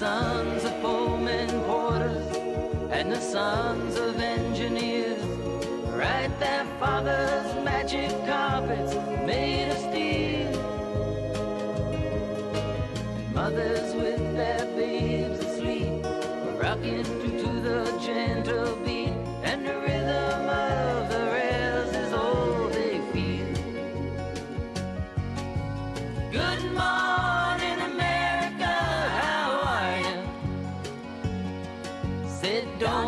sons 0.00 0.64
of 0.64 0.72
Pullman 0.80 1.50
porters 1.66 2.34
and 2.90 3.12
the 3.12 3.20
sons 3.20 3.98
of 3.98 4.18
engineers. 4.18 5.22
Write 5.92 6.32
their 6.40 6.64
father's 6.80 7.29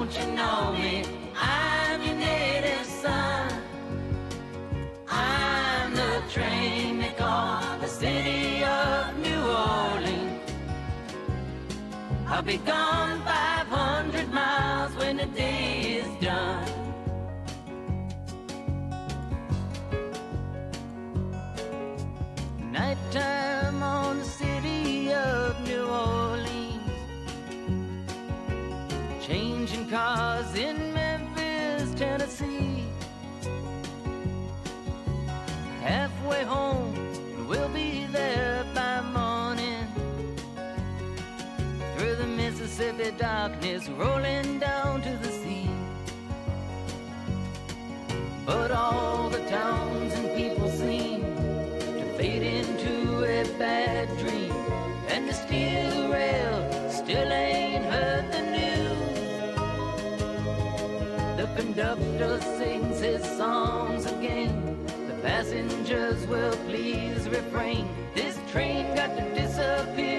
don't 0.05 0.19
you 0.19 0.35
know 0.35 0.73
me? 0.73 1.05
I'm 1.41 2.03
your 2.03 2.17
native 2.17 2.85
son. 2.85 3.63
I'm 5.09 5.95
the 5.95 6.21
train 6.29 6.99
they 6.99 7.15
call 7.17 7.79
the 7.79 7.87
city 7.87 8.65
of 8.65 9.17
New 9.19 9.43
Orleans. 9.71 10.41
I'll 12.27 12.43
be 12.43 12.57
gone 12.57 13.22
darkness, 43.49 43.89
rolling 43.99 44.61
down 44.61 45.03
to 45.03 45.11
the 45.17 45.29
sea. 45.29 45.69
But 48.47 48.71
all 48.71 49.31
the 49.31 49.41
towns 49.51 50.13
and 50.15 50.37
people 50.37 50.71
seem 50.71 51.23
to 51.99 52.05
fade 52.17 52.45
into 52.45 53.25
a 53.25 53.43
bad 53.59 54.07
dream. 54.19 54.53
And 55.09 55.29
the 55.29 55.35
steel 55.35 56.09
rail 56.09 56.57
still 56.89 57.33
ain't 57.33 57.85
heard 57.87 58.31
the 58.37 58.43
news. 58.59 59.57
The 61.41 61.49
conductor 61.61 62.41
sings 62.59 63.01
his 63.01 63.25
songs 63.37 64.07
again. 64.07 64.55
The 65.09 65.15
passengers 65.15 66.25
will 66.29 66.57
please 66.69 67.29
refrain. 67.29 67.89
This 68.15 68.39
train 68.53 68.95
got 68.95 69.17
to 69.17 69.25
disappear 69.35 70.12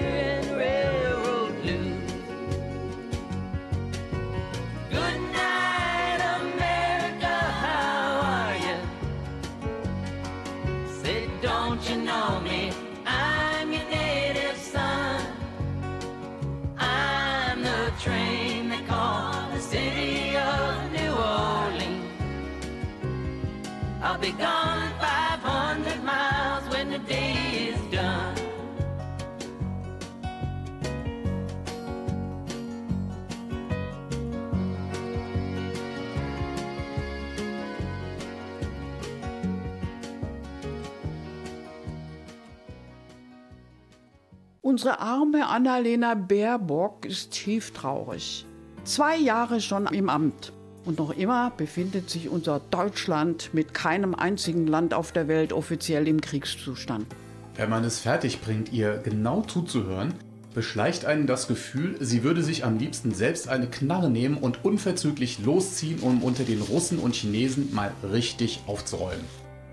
I'll 24.04 24.18
be 24.18 24.32
gone 24.32 24.90
500 25.00 26.04
miles 26.04 26.68
when 26.68 26.90
the 26.90 26.98
day 26.98 27.72
is 27.72 27.80
done. 27.90 28.34
Unsere 44.60 45.00
arme 45.00 45.48
Annalena 45.48 46.14
Baerbock 46.14 47.06
ist 47.06 47.32
tief 47.32 47.72
traurig. 47.72 48.44
Zwei 48.84 49.16
Jahre 49.16 49.62
schon 49.62 49.86
im 49.86 50.10
Amt. 50.10 50.52
Und 50.84 50.98
noch 50.98 51.16
immer 51.16 51.50
befindet 51.56 52.10
sich 52.10 52.28
unser 52.28 52.60
Deutschland 52.70 53.50
mit 53.52 53.72
keinem 53.72 54.14
einzigen 54.14 54.66
Land 54.66 54.92
auf 54.92 55.12
der 55.12 55.28
Welt 55.28 55.52
offiziell 55.52 56.06
im 56.06 56.20
Kriegszustand. 56.20 57.06
Wenn 57.56 57.70
man 57.70 57.84
es 57.84 58.00
fertig 58.00 58.40
bringt, 58.42 58.72
ihr 58.72 58.98
genau 58.98 59.42
zuzuhören, 59.42 60.14
beschleicht 60.54 61.04
einen 61.04 61.26
das 61.26 61.48
Gefühl, 61.48 61.96
sie 62.00 62.22
würde 62.22 62.42
sich 62.42 62.64
am 62.64 62.78
liebsten 62.78 63.12
selbst 63.14 63.48
eine 63.48 63.66
Knarre 63.66 64.10
nehmen 64.10 64.36
und 64.36 64.64
unverzüglich 64.64 65.38
losziehen, 65.38 66.00
um 66.00 66.22
unter 66.22 66.44
den 66.44 66.60
Russen 66.60 66.98
und 66.98 67.14
Chinesen 67.14 67.74
mal 67.74 67.92
richtig 68.10 68.60
aufzuräumen. 68.66 69.24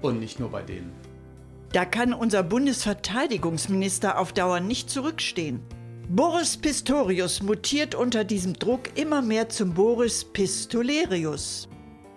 Und 0.01 0.19
nicht 0.19 0.39
nur 0.39 0.49
bei 0.49 0.61
denen. 0.61 0.91
Da 1.73 1.85
kann 1.85 2.13
unser 2.13 2.43
Bundesverteidigungsminister 2.43 4.17
auf 4.17 4.33
Dauer 4.33 4.59
nicht 4.59 4.89
zurückstehen. 4.89 5.61
Boris 6.13 6.57
Pistorius 6.57 7.41
mutiert 7.41 7.95
unter 7.95 8.25
diesem 8.25 8.51
Druck 8.51 8.97
immer 8.99 9.21
mehr 9.21 9.47
zum 9.47 9.73
Boris 9.73 10.25
Pistolerius. 10.25 11.69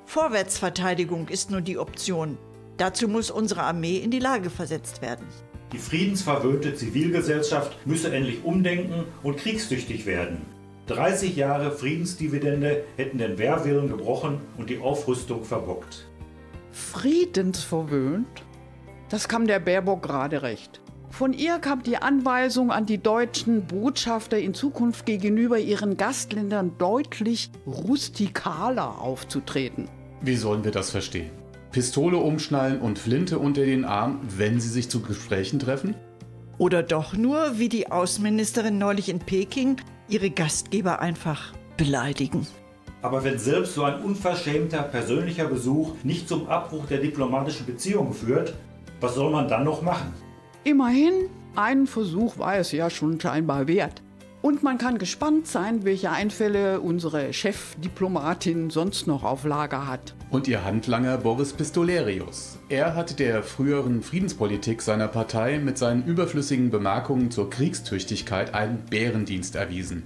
Vorwärtsverteidigung 0.06 1.28
ist 1.28 1.52
nun 1.52 1.62
die 1.62 1.78
Option. 1.78 2.36
Dazu 2.76 3.06
muss 3.06 3.30
unsere 3.30 3.62
Armee 3.62 3.98
in 3.98 4.10
die 4.10 4.18
Lage 4.18 4.50
versetzt 4.50 5.00
werden. 5.00 5.28
Die 5.72 5.78
friedensverwöhnte 5.78 6.74
Zivilgesellschaft 6.74 7.86
müsse 7.86 8.12
endlich 8.12 8.42
umdenken 8.42 9.04
und 9.22 9.36
kriegstüchtig 9.36 10.06
werden. 10.06 10.42
30 10.88 11.36
Jahre 11.36 11.70
Friedensdividende 11.70 12.82
hätten 12.96 13.18
den 13.18 13.38
Wehrwillen 13.38 13.86
gebrochen 13.86 14.40
und 14.58 14.70
die 14.70 14.80
Aufrüstung 14.80 15.44
verbockt. 15.44 16.04
Friedensverwöhnt? 16.72 18.42
Das 19.08 19.28
kam 19.28 19.46
der 19.46 19.60
Baerbock 19.60 20.02
gerade 20.02 20.42
recht. 20.42 20.80
Von 21.14 21.32
ihr 21.32 21.60
kam 21.60 21.84
die 21.84 21.98
Anweisung 21.98 22.72
an 22.72 22.86
die 22.86 22.98
deutschen 22.98 23.66
Botschafter, 23.66 24.36
in 24.36 24.52
Zukunft 24.52 25.06
gegenüber 25.06 25.60
ihren 25.60 25.96
Gastländern 25.96 26.72
deutlich 26.76 27.52
rustikaler 27.68 29.00
aufzutreten. 29.00 29.88
Wie 30.22 30.34
sollen 30.34 30.64
wir 30.64 30.72
das 30.72 30.90
verstehen? 30.90 31.30
Pistole 31.70 32.16
umschnallen 32.16 32.80
und 32.80 32.98
Flinte 32.98 33.38
unter 33.38 33.64
den 33.64 33.84
Arm, 33.84 34.22
wenn 34.36 34.58
sie 34.58 34.68
sich 34.68 34.90
zu 34.90 35.02
Gesprächen 35.02 35.60
treffen? 35.60 35.94
Oder 36.58 36.82
doch 36.82 37.12
nur, 37.12 37.60
wie 37.60 37.68
die 37.68 37.92
Außenministerin 37.92 38.76
neulich 38.76 39.08
in 39.08 39.20
Peking, 39.20 39.76
ihre 40.08 40.30
Gastgeber 40.30 40.98
einfach 40.98 41.54
beleidigen. 41.76 42.44
Aber 43.02 43.22
wenn 43.22 43.38
selbst 43.38 43.74
so 43.74 43.84
ein 43.84 44.02
unverschämter 44.02 44.82
persönlicher 44.82 45.44
Besuch 45.44 45.92
nicht 46.02 46.28
zum 46.28 46.48
Abbruch 46.48 46.86
der 46.86 46.98
diplomatischen 46.98 47.66
Beziehungen 47.66 48.14
führt, 48.14 48.52
was 49.00 49.14
soll 49.14 49.30
man 49.30 49.46
dann 49.46 49.62
noch 49.62 49.80
machen? 49.80 50.12
Immerhin, 50.66 51.28
einen 51.56 51.86
Versuch 51.86 52.38
war 52.38 52.56
es 52.56 52.72
ja 52.72 52.88
schon 52.88 53.20
scheinbar 53.20 53.68
wert. 53.68 54.00
Und 54.40 54.62
man 54.62 54.78
kann 54.78 54.96
gespannt 54.96 55.46
sein, 55.46 55.84
welche 55.84 56.10
Einfälle 56.10 56.80
unsere 56.80 57.34
Chefdiplomatin 57.34 58.70
sonst 58.70 59.06
noch 59.06 59.24
auf 59.24 59.44
Lager 59.44 59.86
hat. 59.86 60.14
Und 60.30 60.48
ihr 60.48 60.64
Handlanger 60.64 61.18
Boris 61.18 61.52
Pistolerius. 61.52 62.58
Er 62.70 62.94
hat 62.94 63.18
der 63.18 63.42
früheren 63.42 64.02
Friedenspolitik 64.02 64.80
seiner 64.80 65.08
Partei 65.08 65.58
mit 65.58 65.76
seinen 65.76 66.04
überflüssigen 66.04 66.70
Bemerkungen 66.70 67.30
zur 67.30 67.50
Kriegstüchtigkeit 67.50 68.54
einen 68.54 68.86
Bärendienst 68.88 69.56
erwiesen. 69.56 70.02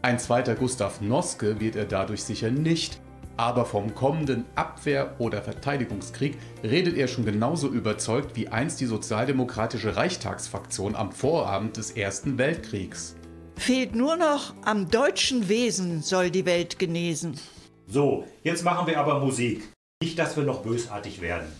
Ein 0.00 0.18
zweiter 0.18 0.54
Gustav 0.54 1.02
Noske 1.02 1.60
wird 1.60 1.76
er 1.76 1.84
dadurch 1.84 2.24
sicher 2.24 2.50
nicht, 2.50 3.00
aber 3.40 3.64
vom 3.64 3.94
kommenden 3.94 4.44
Abwehr- 4.54 5.14
oder 5.18 5.40
Verteidigungskrieg 5.40 6.36
redet 6.62 6.98
er 6.98 7.08
schon 7.08 7.24
genauso 7.24 7.68
überzeugt 7.68 8.36
wie 8.36 8.48
einst 8.48 8.82
die 8.82 8.84
sozialdemokratische 8.84 9.96
Reichstagsfraktion 9.96 10.94
am 10.94 11.10
Vorabend 11.10 11.78
des 11.78 11.92
Ersten 11.92 12.36
Weltkriegs. 12.36 13.16
Fehlt 13.56 13.94
nur 13.94 14.16
noch, 14.16 14.52
am 14.66 14.90
deutschen 14.90 15.48
Wesen 15.48 16.02
soll 16.02 16.30
die 16.30 16.44
Welt 16.44 16.78
genesen. 16.78 17.40
So, 17.86 18.26
jetzt 18.42 18.62
machen 18.62 18.86
wir 18.86 19.00
aber 19.00 19.20
Musik. 19.20 19.66
Nicht, 20.02 20.18
dass 20.18 20.36
wir 20.36 20.44
noch 20.44 20.60
bösartig 20.60 21.22
werden. 21.22 21.50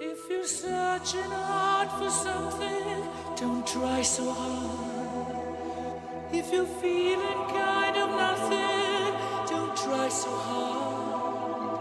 If 0.00 0.28
you're 0.30 0.44
searching 0.44 1.30
hard 1.30 1.90
for 1.92 2.10
something, 2.10 3.02
don't 3.40 3.64
try 3.64 4.04
so 4.04 4.24
hard. 4.24 4.87
If 6.30 6.52
you're 6.52 6.66
feeling 6.66 7.44
kind 7.48 7.96
of 7.96 8.10
nothing, 8.10 9.14
don't 9.48 9.74
try 9.74 10.10
so 10.10 10.30
hard. 10.30 11.80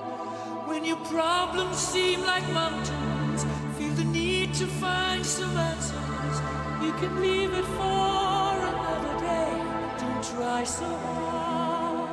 When 0.70 0.86
your 0.86 0.98
problems 0.98 1.78
seem 1.78 2.22
like 2.22 2.48
mountains, 2.54 3.46
feel 3.78 3.94
the 3.96 4.06
need 4.06 4.54
to 4.54 4.66
find 4.66 5.26
some 5.26 5.58
answers. 5.58 6.40
You 6.82 6.94
can 6.94 7.22
leave 7.22 7.54
it 7.54 7.66
for 7.66 8.54
another 8.72 9.20
day. 9.20 9.62
Don't 10.00 10.24
try 10.24 10.64
so 10.64 10.86
hard. 10.86 12.08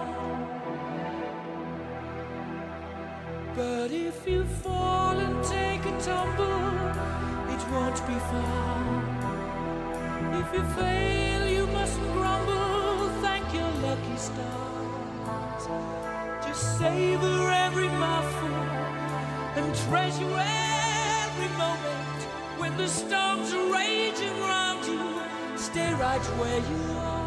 But 3.55 3.93
if 3.93 4.27
you 4.27 4.45
fall 4.45 5.17
and 5.17 5.45
take 5.45 5.85
a 5.87 6.01
tumble, 6.01 6.67
it 7.55 7.63
won't 7.71 8.05
be 8.09 8.19
far. 8.31 9.05
If 10.41 10.53
you 10.53 10.65
fail, 10.75 11.44
lucky 13.95 14.17
stars. 14.17 15.69
Just 16.45 16.79
savor 16.79 17.51
every 17.51 17.89
mouthful 17.89 18.55
and 19.57 19.75
treasure 19.87 20.37
every 20.37 21.49
moment. 21.57 22.19
When 22.59 22.77
the 22.77 22.89
storms 22.89 23.53
are 23.53 23.73
raging 23.73 24.37
round 24.41 24.85
you, 24.87 25.57
stay 25.57 25.95
right 25.95 26.25
where 26.39 26.59
you 26.59 26.99
are. 26.99 27.24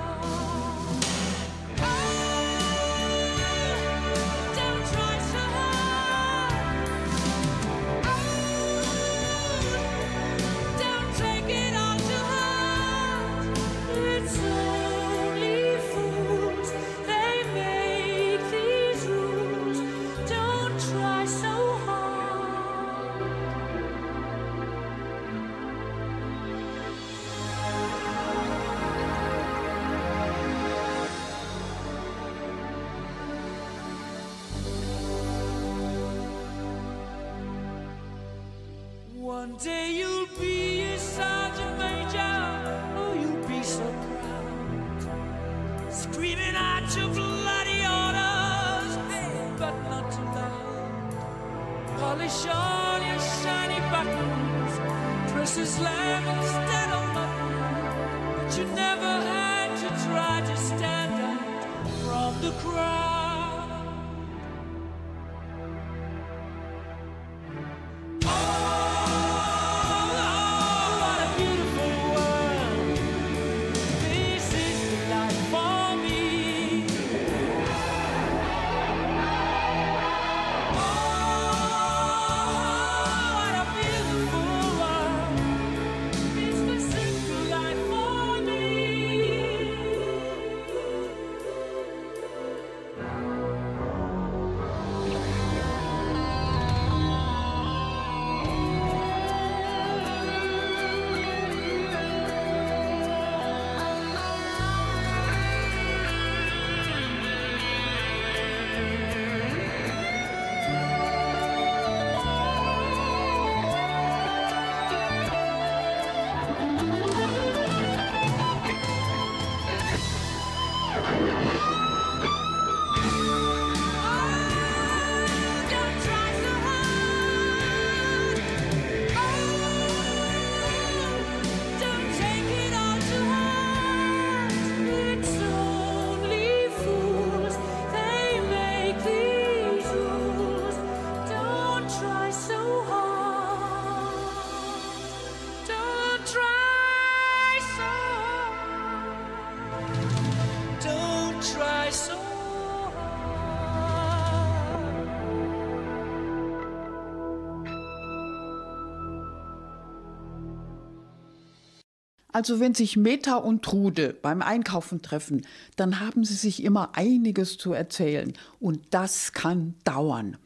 Also 162.38 162.60
wenn 162.60 162.76
sich 162.76 162.98
Meta 162.98 163.38
und 163.38 163.64
Trude 163.64 164.14
beim 164.14 164.44
Einkaufen 164.44 165.02
treffen, 165.02 165.48
dann 165.76 166.00
haben 166.00 166.24
sie 166.24 166.36
sich 166.36 166.64
immer 166.64 166.96
einiges 166.96 167.58
zu 167.58 167.74
erzählen. 167.74 168.32
Und 168.60 168.80
das 168.92 169.34
kann 169.34 169.74
dauern. 169.84 170.38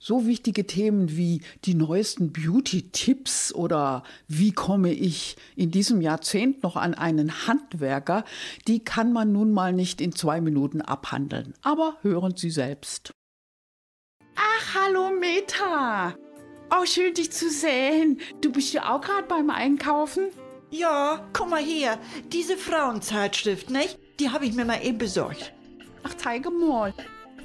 So 0.00 0.26
wichtige 0.26 0.66
Themen 0.66 1.16
wie 1.16 1.42
die 1.64 1.74
neuesten 1.74 2.32
Beauty-Tipps 2.32 3.54
oder 3.54 4.02
wie 4.26 4.50
komme 4.50 4.92
ich 4.92 5.36
in 5.54 5.70
diesem 5.70 6.00
Jahrzehnt 6.00 6.64
noch 6.64 6.74
an 6.74 6.94
einen 6.94 7.46
Handwerker, 7.46 8.24
die 8.66 8.82
kann 8.82 9.12
man 9.12 9.30
nun 9.30 9.52
mal 9.52 9.72
nicht 9.72 10.00
in 10.00 10.16
zwei 10.16 10.40
Minuten 10.40 10.80
abhandeln. 10.80 11.54
Aber 11.62 11.96
hören 12.02 12.34
Sie 12.34 12.50
selbst. 12.50 13.12
Ach, 14.34 14.74
hallo 14.74 15.12
Meta. 15.12 16.16
Oh, 16.72 16.84
schön 16.84 17.14
dich 17.14 17.30
zu 17.30 17.48
sehen. 17.48 18.18
Du 18.40 18.50
bist 18.50 18.72
ja 18.72 18.92
auch 18.92 19.00
gerade 19.00 19.28
beim 19.28 19.50
Einkaufen? 19.50 20.24
Ja, 20.70 21.26
guck 21.32 21.48
mal 21.48 21.62
hier, 21.62 21.98
diese 22.32 22.56
Frauenzeitschrift, 22.56 23.70
nicht? 23.70 23.98
Die 24.18 24.30
habe 24.30 24.46
ich 24.46 24.54
mir 24.54 24.64
mal 24.64 24.82
eben 24.84 24.98
besorgt. 24.98 25.52
Ach, 26.02 26.14
zeige 26.14 26.50
mal. 26.50 26.92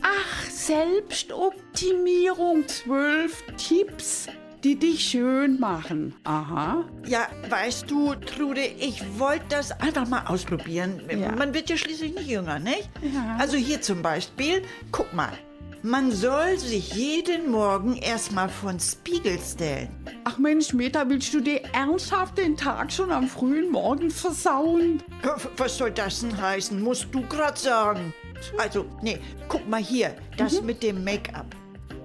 Ach, 0.01 0.43
Selbstoptimierung, 0.49 2.67
zwölf 2.67 3.43
Tipps. 3.57 4.25
die 4.63 4.75
dich 4.75 5.03
schön 5.03 5.59
machen. 5.59 6.15
Aha. 6.23 6.85
Ja, 7.07 7.27
weißt 7.49 7.89
du, 7.89 8.13
Trude, 8.15 8.61
ich 8.61 9.01
wollte 9.17 9.45
das 9.49 9.71
einfach 9.71 10.07
mal 10.07 10.25
ausprobieren. 10.27 11.01
Ja. 11.09 11.31
Man 11.31 11.51
wird 11.53 11.69
ja 11.71 11.77
schließlich 11.77 12.13
nicht 12.13 12.27
jünger, 12.27 12.59
nicht? 12.59 12.87
Ja. 13.01 13.37
Also 13.39 13.57
hier 13.57 13.81
zum 13.81 14.01
Beispiel, 14.03 14.61
guck 14.91 15.11
mal. 15.13 15.31
Man 15.83 16.11
soll 16.11 16.59
sich 16.59 16.93
jeden 16.93 17.49
Morgen 17.49 17.95
erstmal 17.97 18.49
von 18.49 18.79
Spiegel 18.79 19.39
stellen. 19.39 19.89
Ach 20.25 20.37
Mensch, 20.37 20.73
Meta, 20.73 21.09
willst 21.09 21.33
du 21.33 21.39
dir 21.41 21.61
ernsthaft 21.73 22.37
den 22.37 22.55
Tag 22.55 22.91
schon 22.91 23.11
am 23.11 23.27
frühen 23.27 23.71
Morgen 23.71 24.11
versauen? 24.11 25.01
W- 25.23 25.47
Was 25.57 25.77
soll 25.79 25.89
das 25.91 26.19
denn 26.21 26.39
heißen? 26.39 26.79
Musst 26.83 27.07
du 27.11 27.21
grad 27.27 27.57
sagen. 27.57 28.13
Also, 28.59 28.85
nee, 29.01 29.17
guck 29.47 29.67
mal 29.67 29.81
hier, 29.81 30.15
das 30.37 30.61
mit 30.61 30.83
dem 30.83 31.03
Make-up. 31.03 31.47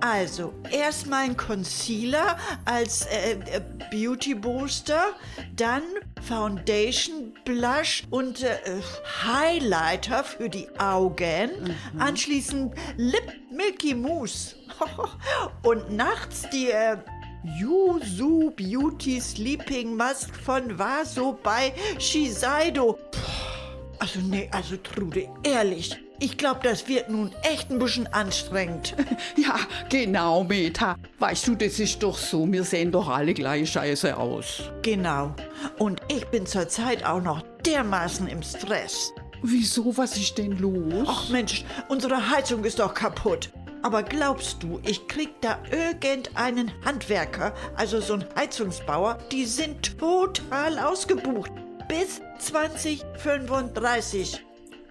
Also, 0.01 0.53
erstmal 0.71 1.25
ein 1.25 1.37
Concealer 1.37 2.37
als 2.65 3.07
äh, 3.07 3.33
äh, 3.33 3.61
Beauty 3.91 4.35
Booster, 4.35 5.15
dann 5.57 5.83
Foundation, 6.23 7.33
Blush 7.45 8.05
und 8.11 8.43
äh, 8.43 8.59
Highlighter 9.25 10.23
für 10.23 10.49
die 10.49 10.69
Augen, 10.79 11.51
anschließend 11.99 12.75
Lip 12.97 13.33
Milky 13.51 13.95
Mousse 13.95 14.57
und 15.63 15.91
nachts 15.91 16.49
die 16.53 16.71
äh, 16.71 16.99
Yuzu 17.59 18.53
Beauty 18.57 19.21
Sleeping 19.21 19.97
Mask 19.97 20.35
von 20.35 20.79
Vaso 20.79 21.39
bei 21.43 21.73
Shiseido. 21.99 22.99
Also 23.99 24.21
nee, 24.21 24.49
also 24.53 24.77
Trude, 24.77 25.29
ehrlich. 25.43 25.97
Ich 26.19 26.39
glaube, 26.39 26.61
das 26.63 26.89
wird 26.89 27.11
nun 27.11 27.31
echt 27.43 27.71
ein 27.71 27.79
bisschen 27.79 28.07
anstrengend. 28.13 28.95
Ja, 29.37 29.59
genau, 29.91 30.45
Meta. 30.45 30.97
Weißt 31.19 31.47
du, 31.49 31.55
das 31.55 31.79
ist 31.79 32.03
doch 32.03 32.17
so, 32.17 32.51
wir 32.51 32.65
sehen 32.65 32.91
doch 32.91 33.09
alle 33.09 33.35
gleich 33.35 33.71
scheiße 33.71 34.17
aus. 34.17 34.63
genau. 34.83 35.35
Und 35.79 36.01
ich 36.09 36.25
bin 36.27 36.47
zurzeit 36.47 37.05
auch 37.05 37.21
noch 37.21 37.43
dermaßen 37.65 38.27
im 38.29 38.43
Stress. 38.43 39.13
Wieso, 39.43 39.95
was 39.97 40.17
ist 40.17 40.39
denn 40.39 40.59
los? 40.59 41.07
Ach 41.07 41.29
Mensch, 41.29 41.65
unsere 41.89 42.31
Heizung 42.31 42.65
ist 42.65 42.79
doch 42.79 42.95
kaputt. 42.95 43.51
Aber 43.83 44.03
glaubst 44.03 44.63
du, 44.63 44.81
ich 44.85 45.07
krieg 45.07 45.29
da 45.43 45.59
irgendeinen 45.71 46.73
Handwerker, 46.85 47.53
also 47.77 48.01
so 48.01 48.15
einen 48.15 48.25
Heizungsbauer, 48.35 49.19
die 49.31 49.45
sind 49.45 49.99
total 49.99 50.79
ausgebucht. 50.79 51.53
Bis 51.89 52.21
2035. 52.39 54.43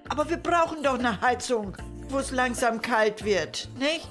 Aber 0.10 0.30
wir 0.30 0.38
brauchen 0.38 0.84
doch 0.84 1.00
eine 1.00 1.20
Heizung, 1.22 1.76
wo 2.10 2.20
es 2.20 2.32
langsam 2.32 2.82
kalt 2.82 3.26
wird, 3.26 3.70
nicht? 3.80 4.08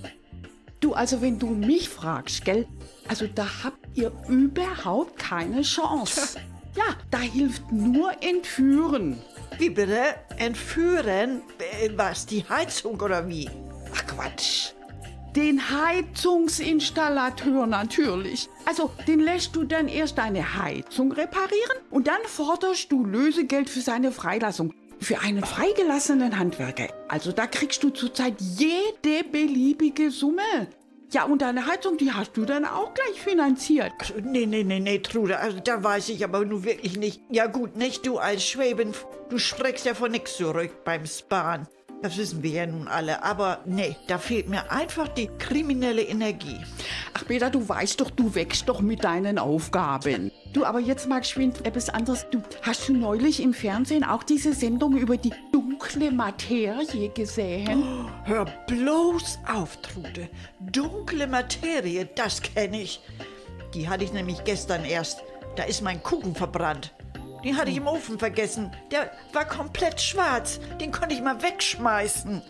Du, 0.81 0.93
also 0.93 1.23
wenn 1.23 1.39
du 1.39 1.47
mich 1.47 1.89
fragst, 1.89 2.45
gell? 2.45 2.67
Also 3.09 3.27
da 3.27 3.47
habt 3.63 3.79
ihr 3.95 4.13
überhaupt 4.29 5.19
keine 5.19 5.63
Chance. 5.63 6.39
Ja, 6.77 6.85
da 7.11 7.19
hilft 7.19 7.71
nur 7.73 8.11
Entführen. 8.23 9.19
Wie 9.59 9.71
bitte? 9.71 10.17
Entführen? 10.37 11.43
Äh, 11.59 11.91
Was, 11.97 12.27
die 12.27 12.45
Heizung 12.49 13.01
oder 13.01 13.29
wie? 13.29 13.49
Ach 13.95 14.05
Quatsch. 14.07 14.73
Den 15.37 15.61
Heizungsinstallateur 15.71 17.67
natürlich. 17.67 18.49
Also, 18.67 18.91
den 19.07 19.21
lässt 19.21 19.57
du 19.57 19.65
dann 19.65 19.89
erst 19.89 20.19
deine 20.19 20.59
Heizung 20.59 21.13
reparieren 21.13 21.79
und 21.91 22.07
dann 22.09 22.23
forderst 22.27 22.93
du 22.93 23.05
Lösegeld 23.05 23.69
für 23.71 23.81
seine 23.81 24.13
Freilassung. 24.13 24.75
Für 25.05 25.21
einen 25.21 25.45
freigelassenen 25.45 26.39
Handwerker. 26.39 26.89
Also, 27.09 27.31
da 27.31 27.47
kriegst 27.47 27.83
du 27.83 27.91
zurzeit 27.91 28.41
jede 28.41 29.23
beliebige 29.31 30.11
Summe. 30.11 30.41
Ja, 31.13 31.25
und 31.25 31.43
deine 31.43 31.67
Heizung, 31.67 31.99
die 31.99 32.11
hast 32.11 32.35
du 32.39 32.47
dann 32.47 32.65
auch 32.65 32.95
gleich 32.95 33.21
finanziert. 33.21 33.93
Also, 33.99 34.15
nee, 34.23 34.47
nee, 34.47 34.65
nee, 34.65 34.81
nee, 34.81 35.01
Trude, 35.01 35.39
also 35.39 35.61
da 35.61 35.85
weiß 35.85 36.09
ich 36.09 36.25
aber 36.25 36.43
nun 36.47 36.65
wirklich 36.65 36.97
nicht. 36.97 37.21
Ja 37.29 37.49
gut, 37.49 37.77
nicht 37.77 38.07
du 38.07 38.17
als 38.17 38.49
Schwäbin, 38.49 38.95
du 39.29 39.39
schreckst 39.39 39.85
ja 39.85 39.93
von 39.93 40.11
nix 40.11 40.39
zurück 40.39 40.85
beim 40.87 41.05
Sparen. 41.05 41.69
Das 42.03 42.19
wissen 42.19 42.43
wir 42.43 42.51
ja 42.51 42.67
nun 42.67 42.87
alle, 42.87 43.23
aber 43.23 43.61
nee, 43.65 43.97
da 44.09 44.19
fehlt 44.19 44.49
mir 44.49 44.71
einfach 44.71 45.09
die 45.09 45.29
kriminelle 45.39 46.03
Energie. 46.03 46.61
Ach, 47.15 47.25
Peter, 47.27 47.49
du 47.49 47.67
weißt 47.67 48.01
doch, 48.01 48.11
du 48.11 48.35
wächst 48.35 48.69
doch 48.69 48.83
mit 48.83 49.05
deinen 49.05 49.39
Aufgaben. 49.39 50.31
Du, 50.53 50.65
aber 50.65 50.81
jetzt 50.81 51.09
mal 51.09 51.21
geschwind 51.21 51.65
etwas 51.65 51.89
anderes. 51.89 52.27
Du, 52.31 52.43
hast 52.63 52.89
du 52.89 52.93
neulich 52.93 53.43
im 53.43 53.55
Fernsehen 53.55 54.05
auch 54.05 54.23
diese 54.23 54.53
Sendung 54.53 54.97
über 54.99 55.17
die 55.17 55.33
dunkle 55.51 56.11
Materie 56.11 57.09
gesehen? 57.09 57.83
Hör 58.25 58.45
bloß 58.67 59.39
auf, 59.53 59.79
Trude. 59.79 60.29
Dunkle 60.61 61.27
Materie, 61.27 62.07
das 62.15 62.43
kenne 62.43 62.83
ich. 62.83 63.01
Die 63.73 63.89
hatte 63.89 64.05
ich 64.05 64.13
nämlich 64.13 64.45
gestern 64.45 64.85
erst. 64.85 65.23
Da 65.57 65.65
ist 65.65 65.83
mein 65.83 66.03
Kuchen 66.03 66.35
verbrannt. 66.35 66.93
Den 67.45 67.57
hatte 67.57 67.71
ich 67.71 67.77
im 67.77 67.87
Ofen 67.87 68.19
vergessen. 68.19 68.71
Der 68.91 69.11
war 69.33 69.45
komplett 69.45 70.01
schwarz. 70.01 70.61
Den 70.81 70.91
konnte 70.91 71.15
ich 71.15 71.23
mal 71.23 71.41
wegschmeißen. 71.43 72.41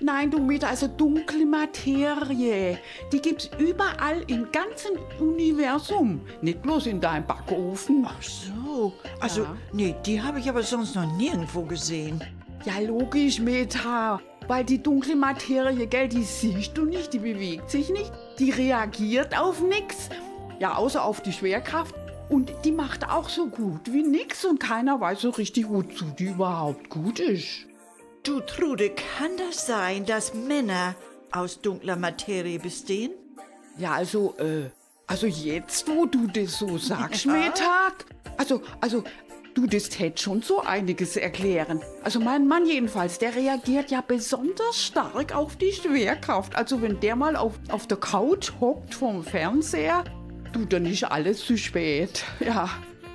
Nein, 0.00 0.30
du 0.30 0.40
Mieter, 0.40 0.68
also 0.68 0.88
dunkle 0.88 1.46
Materie. 1.46 2.78
Die 3.12 3.20
gibt's 3.22 3.48
überall 3.58 4.22
im 4.26 4.50
ganzen 4.50 4.98
Universum. 5.20 6.20
Nicht 6.42 6.62
bloß 6.62 6.86
in 6.86 7.00
deinem 7.00 7.24
Backofen. 7.26 8.04
Ach 8.08 8.20
so. 8.20 8.92
Also, 9.20 9.42
Ja. 9.42 9.56
nee, 9.72 9.94
die 10.04 10.20
habe 10.20 10.40
ich 10.40 10.48
aber 10.48 10.62
sonst 10.64 10.96
noch 10.96 11.06
nirgendwo 11.16 11.62
gesehen. 11.62 12.22
Ja, 12.64 12.80
logisch, 12.80 13.38
Meta. 13.38 14.20
Weil 14.48 14.64
die 14.64 14.82
dunkle 14.82 15.14
Materie, 15.16 15.86
gell, 15.86 16.08
die 16.08 16.24
siehst 16.24 16.76
du 16.76 16.84
nicht, 16.84 17.12
die 17.14 17.18
bewegt 17.20 17.70
sich 17.70 17.88
nicht, 17.90 18.12
die 18.38 18.50
reagiert 18.50 19.38
auf 19.38 19.62
nix. 19.62 20.10
Ja, 20.58 20.74
außer 20.74 21.02
auf 21.04 21.22
die 21.22 21.32
Schwerkraft. 21.32 21.94
Und 22.28 22.52
die 22.64 22.72
macht 22.72 23.08
auch 23.08 23.28
so 23.28 23.46
gut 23.46 23.92
wie 23.92 24.02
nix 24.02 24.44
und 24.44 24.58
keiner 24.58 25.00
weiß 25.00 25.20
so 25.20 25.30
richtig, 25.30 25.68
wozu 25.68 26.06
die 26.18 26.26
überhaupt 26.26 26.88
gut 26.88 27.20
ist. 27.20 27.66
Du, 28.22 28.40
Trude, 28.40 28.90
kann 28.90 29.36
das 29.36 29.66
sein, 29.66 30.06
dass 30.06 30.32
Männer 30.32 30.94
aus 31.30 31.60
dunkler 31.60 31.96
Materie 31.96 32.58
bestehen? 32.58 33.12
Ja, 33.76 33.92
also, 33.92 34.34
äh, 34.38 34.70
also 35.06 35.26
jetzt, 35.26 35.86
wo 35.88 36.06
du 36.06 36.26
das 36.26 36.58
so 36.58 36.78
sagst, 36.78 37.26
Meta, 37.26 37.92
also, 38.38 38.62
also, 38.80 39.04
du, 39.54 39.66
das 39.66 39.98
hätte 39.98 40.22
schon 40.22 40.42
so 40.42 40.62
einiges 40.62 41.16
erklären. 41.16 41.82
Also 42.02 42.20
mein 42.20 42.48
Mann 42.48 42.66
jedenfalls, 42.66 43.18
der 43.18 43.34
reagiert 43.34 43.90
ja 43.90 44.00
besonders 44.00 44.82
stark 44.82 45.34
auf 45.34 45.56
die 45.56 45.72
Schwerkraft. 45.72 46.56
Also 46.56 46.82
wenn 46.82 47.00
der 47.00 47.16
mal 47.16 47.36
auf, 47.36 47.54
auf 47.68 47.86
der 47.86 47.98
Couch 47.98 48.52
hockt 48.60 48.94
vom 48.94 49.22
Fernseher, 49.22 50.04
du, 50.54 50.64
dann 50.64 50.86
ist 50.86 51.04
alles 51.04 51.40
zu 51.40 51.58
spät. 51.58 52.24
Ja, 52.40 52.70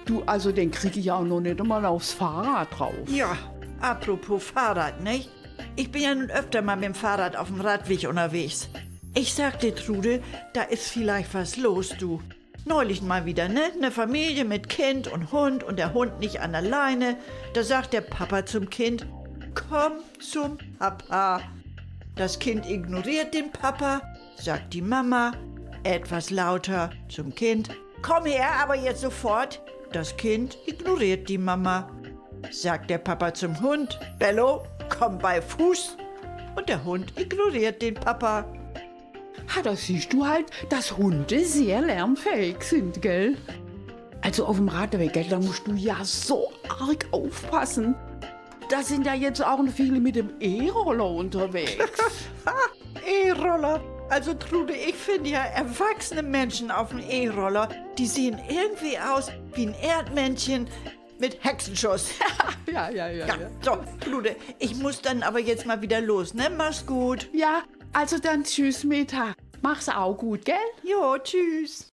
du, 0.06 0.22
also 0.24 0.52
den 0.52 0.72
kriege 0.72 1.00
ich 1.00 1.12
auch 1.12 1.24
noch 1.24 1.40
nicht 1.40 1.60
einmal 1.60 1.86
aufs 1.86 2.14
Fahrrad 2.14 2.68
drauf. 2.78 2.94
Ja, 3.08 3.38
apropos 3.80 4.44
Fahrrad, 4.44 5.02
nicht? 5.02 5.30
Ich 5.76 5.92
bin 5.92 6.02
ja 6.04 6.16
nun 6.16 6.30
öfter 6.30 6.62
mal 6.62 6.76
mit 6.76 6.86
dem 6.86 6.96
Fahrrad 6.96 7.36
auf 7.36 7.48
dem 7.48 7.62
Radweg 7.62 8.08
unterwegs. 8.08 8.70
Ich 9.16 9.34
sagte, 9.34 9.74
Trude, 9.74 10.22
da 10.54 10.64
ist 10.64 10.90
vielleicht 10.90 11.34
was 11.34 11.58
los, 11.58 11.96
du. 11.98 12.22
Neulich 12.66 13.02
mal 13.02 13.26
wieder, 13.26 13.48
ne? 13.48 13.62
Eine 13.76 13.90
Familie 13.90 14.46
mit 14.46 14.70
Kind 14.70 15.08
und 15.08 15.32
Hund 15.32 15.64
und 15.64 15.80
der 15.80 15.94
Hund 15.94 16.20
nicht 16.20 16.42
an 16.42 16.52
der 16.52 16.62
Leine. 16.62 17.18
Da 17.54 17.64
sagt 17.64 17.94
der 17.94 18.02
Papa 18.02 18.46
zum 18.46 18.70
Kind, 18.70 19.08
komm 19.56 19.94
zum 20.20 20.58
Papa. 20.78 21.42
Das 22.16 22.38
Kind 22.38 22.70
ignoriert 22.70 23.34
den 23.34 23.52
Papa, 23.52 24.02
sagt 24.36 24.74
die 24.74 24.82
Mama 24.82 25.32
etwas 25.84 26.30
lauter 26.30 26.92
zum 27.10 27.34
Kind, 27.34 27.70
komm 28.02 28.26
her, 28.26 28.52
aber 28.62 28.76
jetzt 28.76 29.02
sofort. 29.02 29.62
Das 29.92 30.16
Kind 30.18 30.58
ignoriert 30.68 31.30
die 31.30 31.38
Mama 31.38 31.90
sagt 32.52 32.90
der 32.90 32.98
Papa 32.98 33.34
zum 33.34 33.60
Hund, 33.62 34.00
Bello, 34.18 34.64
komm 34.90 35.18
bei 35.20 35.42
Fuß. 35.42 35.98
Und 36.56 36.70
der 36.70 36.84
Hund 36.84 37.14
ignoriert 37.18 37.82
den 37.82 37.94
Papa. 37.94 38.46
Ha, 39.56 39.62
da 39.64 39.76
siehst 39.76 40.14
du 40.14 40.26
halt, 40.26 40.46
dass 40.70 40.98
Hunde 40.98 41.44
sehr 41.44 41.82
lernfähig 41.82 42.62
sind, 42.62 43.02
gell? 43.02 43.38
Also 44.22 44.46
auf 44.46 44.58
dem 44.58 44.68
Radweg, 44.68 45.14
gell, 45.14 45.28
da 45.30 45.40
musst 45.40 45.66
du 45.68 45.74
ja 45.74 45.98
so 46.04 46.52
arg 46.68 47.08
aufpassen. 47.12 47.96
Da 48.70 48.84
sind 48.84 49.06
ja 49.06 49.14
jetzt 49.16 49.44
auch 49.44 49.62
noch 49.62 49.72
viele 49.72 50.00
mit 50.00 50.16
dem 50.16 50.32
E-Roller 50.40 51.10
unterwegs. 51.10 51.78
E-Roller. 53.08 53.82
Also 54.10 54.34
Trude, 54.34 54.74
ich 54.74 54.96
finde 54.96 55.30
ja 55.30 55.44
erwachsene 55.46 56.24
Menschen 56.24 56.72
auf 56.72 56.90
dem 56.90 57.00
E-Roller, 57.00 57.70
die 57.98 58.08
sehen 58.08 58.40
irgendwie 58.50 58.98
aus 58.98 59.32
wie 59.54 59.68
ein 59.68 59.76
Erdmännchen 59.76 60.68
mit 61.20 61.44
Hexenschuss. 61.44 62.12
ja, 62.66 62.90
ja, 62.90 63.08
ja, 63.10 63.28
ja, 63.28 63.36
so, 63.62 63.78
Trude, 64.00 64.36
ich 64.58 64.76
muss 64.76 65.02
dann 65.02 65.22
aber 65.22 65.40
jetzt 65.40 65.68
mal 65.68 65.82
wieder 65.82 66.02
los, 66.02 66.34
ne? 66.34 66.50
Mach's 66.50 66.86
gut. 66.86 67.30
Ja, 67.34 67.62
also 67.94 68.18
dann 68.18 68.44
tschüss, 68.44 68.84
Meta. 68.84 69.36
Mach's 69.62 69.88
auch 69.88 70.18
gut, 70.18 70.44
gell? 70.44 70.56
Jo, 70.84 71.18
tschüss. 71.20 71.90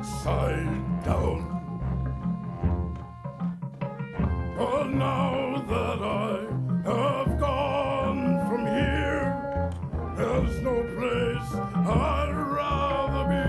Upside 0.00 1.04
down. 1.04 1.44
But 4.56 4.86
now 4.88 5.62
that 5.68 6.00
I 6.02 6.46
have 6.88 7.38
gone 7.38 8.48
from 8.48 8.62
here, 8.66 9.70
there's 10.16 10.56
no 10.62 10.76
place 10.96 11.50
I'd 11.86 12.32
rather 12.60 13.24
be 13.34 13.48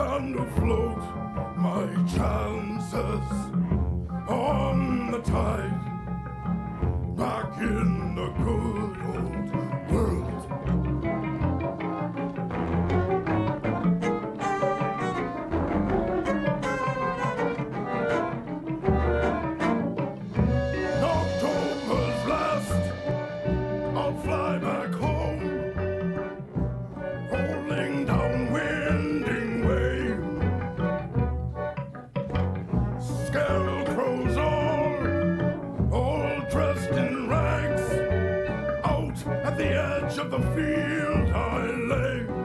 and 0.00 0.34
afloat 0.36 1.02
my 1.56 1.86
chances 2.16 3.26
on 4.28 5.12
the 5.12 5.18
tide 5.18 5.81
edge 39.82 40.18
of 40.18 40.30
the 40.30 40.40
field 40.54 41.28
I 41.34 41.66
lay. 41.92 42.41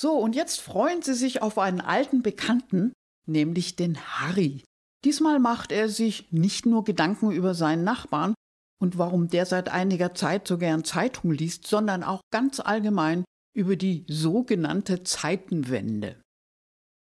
So, 0.00 0.12
und 0.12 0.36
jetzt 0.36 0.60
freuen 0.60 1.02
sie 1.02 1.14
sich 1.14 1.42
auf 1.42 1.58
einen 1.58 1.80
alten 1.80 2.22
Bekannten, 2.22 2.92
nämlich 3.26 3.74
den 3.74 3.98
Harry. 3.98 4.62
Diesmal 5.04 5.40
macht 5.40 5.72
er 5.72 5.88
sich 5.88 6.30
nicht 6.30 6.66
nur 6.66 6.84
Gedanken 6.84 7.32
über 7.32 7.52
seinen 7.52 7.82
Nachbarn 7.82 8.34
und 8.80 8.96
warum 8.96 9.28
der 9.28 9.44
seit 9.44 9.68
einiger 9.68 10.14
Zeit 10.14 10.46
so 10.46 10.56
gern 10.56 10.84
Zeitung 10.84 11.32
liest, 11.32 11.66
sondern 11.66 12.04
auch 12.04 12.20
ganz 12.32 12.60
allgemein 12.60 13.24
über 13.56 13.74
die 13.74 14.04
sogenannte 14.06 15.02
Zeitenwende. 15.02 16.14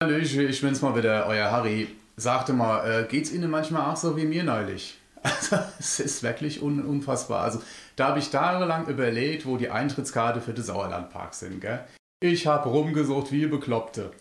Hallöchen, 0.02 0.50
ich 0.50 0.62
bin's 0.62 0.82
mal 0.82 0.96
wieder, 0.96 1.28
euer 1.28 1.52
Harry. 1.52 1.88
Sagte 2.18 2.54
mal, 2.54 3.04
äh, 3.04 3.08
geht's 3.08 3.32
Ihnen 3.32 3.52
manchmal 3.52 3.92
auch 3.92 3.98
so 3.98 4.18
wie 4.18 4.26
mir 4.26 4.44
neulich? 4.44 4.98
Also, 5.24 5.58
es 5.78 6.00
ist 6.00 6.24
wirklich 6.24 6.64
un 6.64 6.84
unfassbar. 6.84 7.44
Also, 7.44 7.62
da 7.96 8.08
habe 8.08 8.18
ich 8.18 8.32
tagelang 8.32 8.88
überlegt, 8.88 9.46
wo 9.46 9.58
die 9.58 9.70
Eintrittskarte 9.70 10.42
für 10.42 10.56
den 10.56 10.64
Sauerlandpark 10.64 11.36
sind, 11.36 11.62
gell? 11.62 11.86
Ich 12.24 12.46
habe 12.46 12.70
rumgesucht 12.70 13.32
wie 13.32 13.48
Bekloppte. 13.48 14.12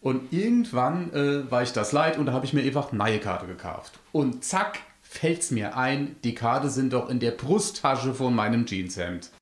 Und 0.00 0.32
irgendwann 0.32 1.12
äh, 1.12 1.50
war 1.50 1.64
ich 1.64 1.72
das 1.72 1.90
leid 1.90 2.16
und 2.16 2.26
da 2.26 2.32
habe 2.32 2.46
ich 2.46 2.52
mir 2.52 2.62
einfach 2.62 2.92
neue 2.92 3.18
Karte 3.18 3.48
gekauft. 3.48 3.98
Und 4.12 4.44
zack, 4.44 4.78
fällt's 5.02 5.50
mir 5.50 5.76
ein, 5.76 6.14
die 6.22 6.36
Karte 6.36 6.70
sind 6.70 6.92
doch 6.92 7.10
in 7.10 7.18
der 7.18 7.32
Brusttasche 7.32 8.14
von 8.14 8.32
meinem 8.32 8.64
Jeanshemd. 8.64 9.32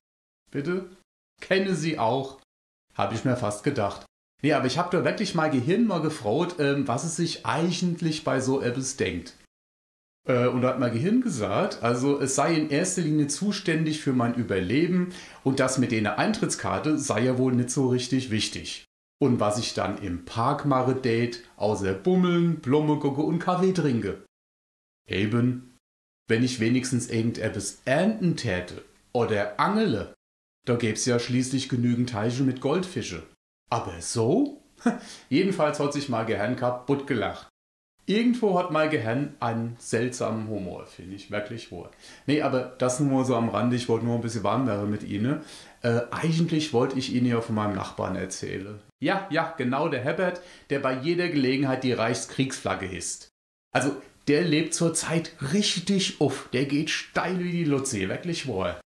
Bitte? 0.49 0.89
Kenne 1.41 1.75
sie 1.75 1.99
auch? 1.99 2.39
Habe 2.95 3.13
ich 3.13 3.23
mir 3.23 3.37
fast 3.37 3.63
gedacht. 3.63 4.07
Nee, 4.41 4.53
aber 4.53 4.65
ich 4.65 4.79
habe 4.79 4.97
da 4.97 5.05
wirklich 5.05 5.35
mal 5.35 5.51
Gehirn 5.51 5.85
mal 5.85 6.01
gefraut, 6.01 6.55
ähm, 6.57 6.87
was 6.87 7.03
es 7.03 7.15
sich 7.15 7.45
eigentlich 7.45 8.23
bei 8.23 8.39
so 8.39 8.61
etwas 8.61 8.97
denkt. 8.97 9.35
Äh, 10.27 10.47
und 10.47 10.61
da 10.61 10.69
hat 10.69 10.79
mein 10.79 10.93
Gehirn 10.93 11.21
gesagt, 11.21 11.81
also 11.81 12.19
es 12.19 12.35
sei 12.35 12.53
in 12.53 12.69
erster 12.69 13.01
Linie 13.01 13.27
zuständig 13.27 14.01
für 14.01 14.13
mein 14.13 14.35
Überleben 14.35 15.13
und 15.43 15.59
das 15.59 15.77
mit 15.77 15.91
der 15.91 16.19
Eintrittskarte 16.19 16.97
sei 16.97 17.23
ja 17.23 17.37
wohl 17.37 17.53
nicht 17.53 17.69
so 17.71 17.87
richtig 17.87 18.29
wichtig. 18.29 18.85
Und 19.19 19.39
was 19.39 19.57
ich 19.57 19.73
dann 19.73 19.97
im 19.97 20.25
Park 20.25 20.65
mache, 20.65 20.93
Date, 20.93 21.43
außer 21.55 21.93
Bummeln, 21.93 22.59
Blume 22.59 22.99
gucke 22.99 23.21
und 23.21 23.39
Kaffee 23.39 23.73
trinke. 23.73 24.23
Eben, 25.09 25.75
wenn 26.27 26.43
ich 26.43 26.59
wenigstens 26.59 27.09
irgendetwas 27.09 27.81
ernten 27.85 28.35
täte 28.35 28.83
oder 29.13 29.59
angele, 29.59 30.13
da 30.65 30.75
gäb's 30.75 31.05
ja 31.05 31.17
schließlich 31.17 31.69
genügend 31.69 32.09
Teiche 32.09 32.43
mit 32.43 32.61
Goldfische. 32.61 33.23
Aber 33.71 34.01
so? 34.01 34.61
Jedenfalls 35.29 35.79
hat 35.79 35.93
sich 35.93 36.09
mal 36.09 36.25
Gehirn 36.25 36.55
kaputt 36.55 37.07
gelacht. 37.07 37.47
Irgendwo 38.09 38.57
hat 38.57 38.71
mein 38.71 38.89
Gehirn 38.89 39.35
einen 39.41 39.75
seltsamen 39.79 40.47
Humor, 40.47 40.85
finde 40.85 41.17
ich 41.17 41.29
wirklich 41.29 41.73
wohl. 41.73 41.89
Nee, 42.25 42.41
aber 42.41 42.73
das 42.77 43.01
nur 43.01 43.25
so 43.25 43.35
am 43.35 43.49
Rande, 43.49 43.75
ich 43.75 43.89
wollte 43.89 44.05
nur 44.05 44.15
ein 44.15 44.21
bisschen 44.21 44.45
warm 44.45 44.65
werden 44.65 44.89
mit 44.89 45.03
Ihnen. 45.03 45.41
Äh, 45.81 46.03
eigentlich 46.09 46.71
wollte 46.71 46.97
ich 46.97 47.13
Ihnen 47.13 47.25
ja 47.25 47.41
von 47.41 47.55
meinem 47.55 47.75
Nachbarn 47.75 48.15
erzählen. 48.15 48.79
Ja, 49.03 49.27
ja, 49.29 49.53
genau 49.57 49.89
der 49.89 50.05
Herbert, 50.05 50.41
der 50.69 50.79
bei 50.79 50.93
jeder 50.93 51.27
Gelegenheit 51.27 51.83
die 51.83 51.91
Reichskriegsflagge 51.91 52.85
hisst. 52.85 53.27
Also, 53.73 53.91
der 54.29 54.43
lebt 54.43 54.73
zurzeit 54.73 55.33
richtig 55.53 56.21
auf. 56.21 56.47
Der 56.53 56.63
geht 56.63 56.89
steil 56.89 57.39
wie 57.39 57.51
die 57.51 57.65
Luzi, 57.65 58.07
wirklich 58.07 58.47
wohl. 58.47 58.77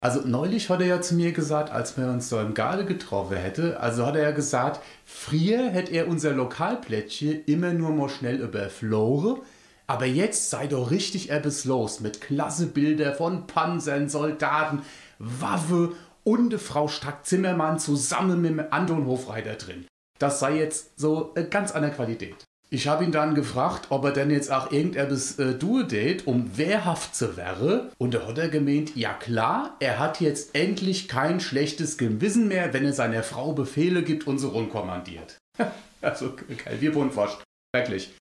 Also 0.00 0.20
neulich 0.26 0.68
hat 0.68 0.80
er 0.80 0.86
ja 0.86 1.00
zu 1.00 1.14
mir 1.14 1.32
gesagt, 1.32 1.70
als 1.70 1.96
wir 1.96 2.08
uns 2.08 2.28
so 2.28 2.38
im 2.38 2.54
Garde 2.54 2.84
getroffen 2.84 3.36
hätte, 3.36 3.80
also 3.80 4.04
hat 4.04 4.16
er 4.16 4.22
ja 4.22 4.30
gesagt, 4.30 4.80
früher 5.04 5.70
hätte 5.70 5.92
er 5.92 6.08
unser 6.08 6.32
Lokalplättchen 6.32 7.44
immer 7.46 7.72
nur 7.72 7.90
mal 7.90 8.08
schnell 8.08 8.40
überflogen, 8.40 9.40
aber 9.86 10.04
jetzt 10.04 10.50
sei 10.50 10.66
doch 10.66 10.90
richtig 10.90 11.30
etwas 11.30 11.64
los 11.64 12.00
mit 12.00 12.20
klasse 12.20 12.66
Bilder 12.66 13.14
von 13.14 13.46
Panzern, 13.46 14.08
Soldaten, 14.08 14.82
Waffe 15.18 15.92
und 16.24 16.50
de 16.50 16.58
Frau 16.58 16.88
Strack-Zimmermann 16.88 17.78
zusammen 17.78 18.42
mit 18.42 18.50
dem 18.50 18.64
Anton 18.70 19.06
Hofreiter 19.06 19.54
drin. 19.54 19.86
Das 20.18 20.40
sei 20.40 20.58
jetzt 20.58 20.98
so 20.98 21.32
äh, 21.36 21.44
ganz 21.44 21.72
an 21.72 21.82
der 21.82 21.92
Qualität. 21.92 22.44
Ich 22.68 22.88
habe 22.88 23.04
ihn 23.04 23.12
dann 23.12 23.36
gefragt, 23.36 23.86
ob 23.90 24.04
er 24.04 24.10
denn 24.10 24.30
jetzt 24.30 24.50
auch 24.50 24.72
irgendetwas 24.72 25.38
äh, 25.38 25.54
date, 25.54 26.26
um 26.26 26.56
wehrhaft 26.56 27.14
zu 27.14 27.36
werden. 27.36 27.90
Und 27.98 28.14
da 28.14 28.26
hat 28.26 28.38
er 28.38 28.48
gemeint, 28.48 28.96
ja 28.96 29.12
klar, 29.12 29.76
er 29.78 30.00
hat 30.00 30.20
jetzt 30.20 30.54
endlich 30.54 31.06
kein 31.06 31.38
schlechtes 31.38 31.96
Gewissen 31.96 32.48
mehr, 32.48 32.72
wenn 32.72 32.84
er 32.84 32.92
seiner 32.92 33.22
Frau 33.22 33.52
Befehle 33.52 34.02
gibt 34.02 34.26
und 34.26 34.38
so 34.38 34.48
rumkommandiert. 34.48 35.38
also, 36.00 36.34
geil, 36.34 36.78
wir 36.80 36.92
Bundwurst. 36.92 37.42
Wirklich. 37.72 38.16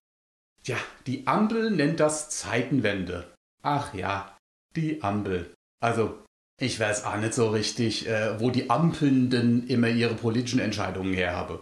Tja, 0.63 0.77
die 1.07 1.25
Ampel 1.25 1.71
nennt 1.71 1.99
das 1.99 2.29
Zeitenwende. 2.29 3.33
Ach 3.63 3.95
ja, 3.95 4.37
die 4.75 5.01
Ampel. 5.01 5.53
Also, 5.79 6.19
ich 6.61 6.79
weiß 6.79 7.03
auch 7.05 7.17
nicht 7.17 7.33
so 7.33 7.49
richtig, 7.49 8.07
äh, 8.07 8.39
wo 8.39 8.51
die 8.51 8.69
Ampeln 8.69 9.31
denn 9.31 9.65
immer 9.67 9.89
ihre 9.89 10.13
politischen 10.13 10.59
Entscheidungen 10.59 11.13
herhaben. 11.13 11.59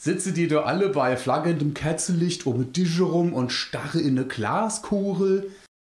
Sitze 0.00 0.32
die 0.32 0.46
da 0.46 0.62
alle 0.62 0.90
bei 0.90 1.16
flaggendem 1.16 1.74
Kerzenlicht 1.74 2.46
um 2.46 2.72
Tische 2.72 3.02
rum 3.02 3.32
und 3.32 3.50
starre 3.50 3.98
in 3.98 4.16
eine 4.16 4.28
Glaskugel? 4.28 5.50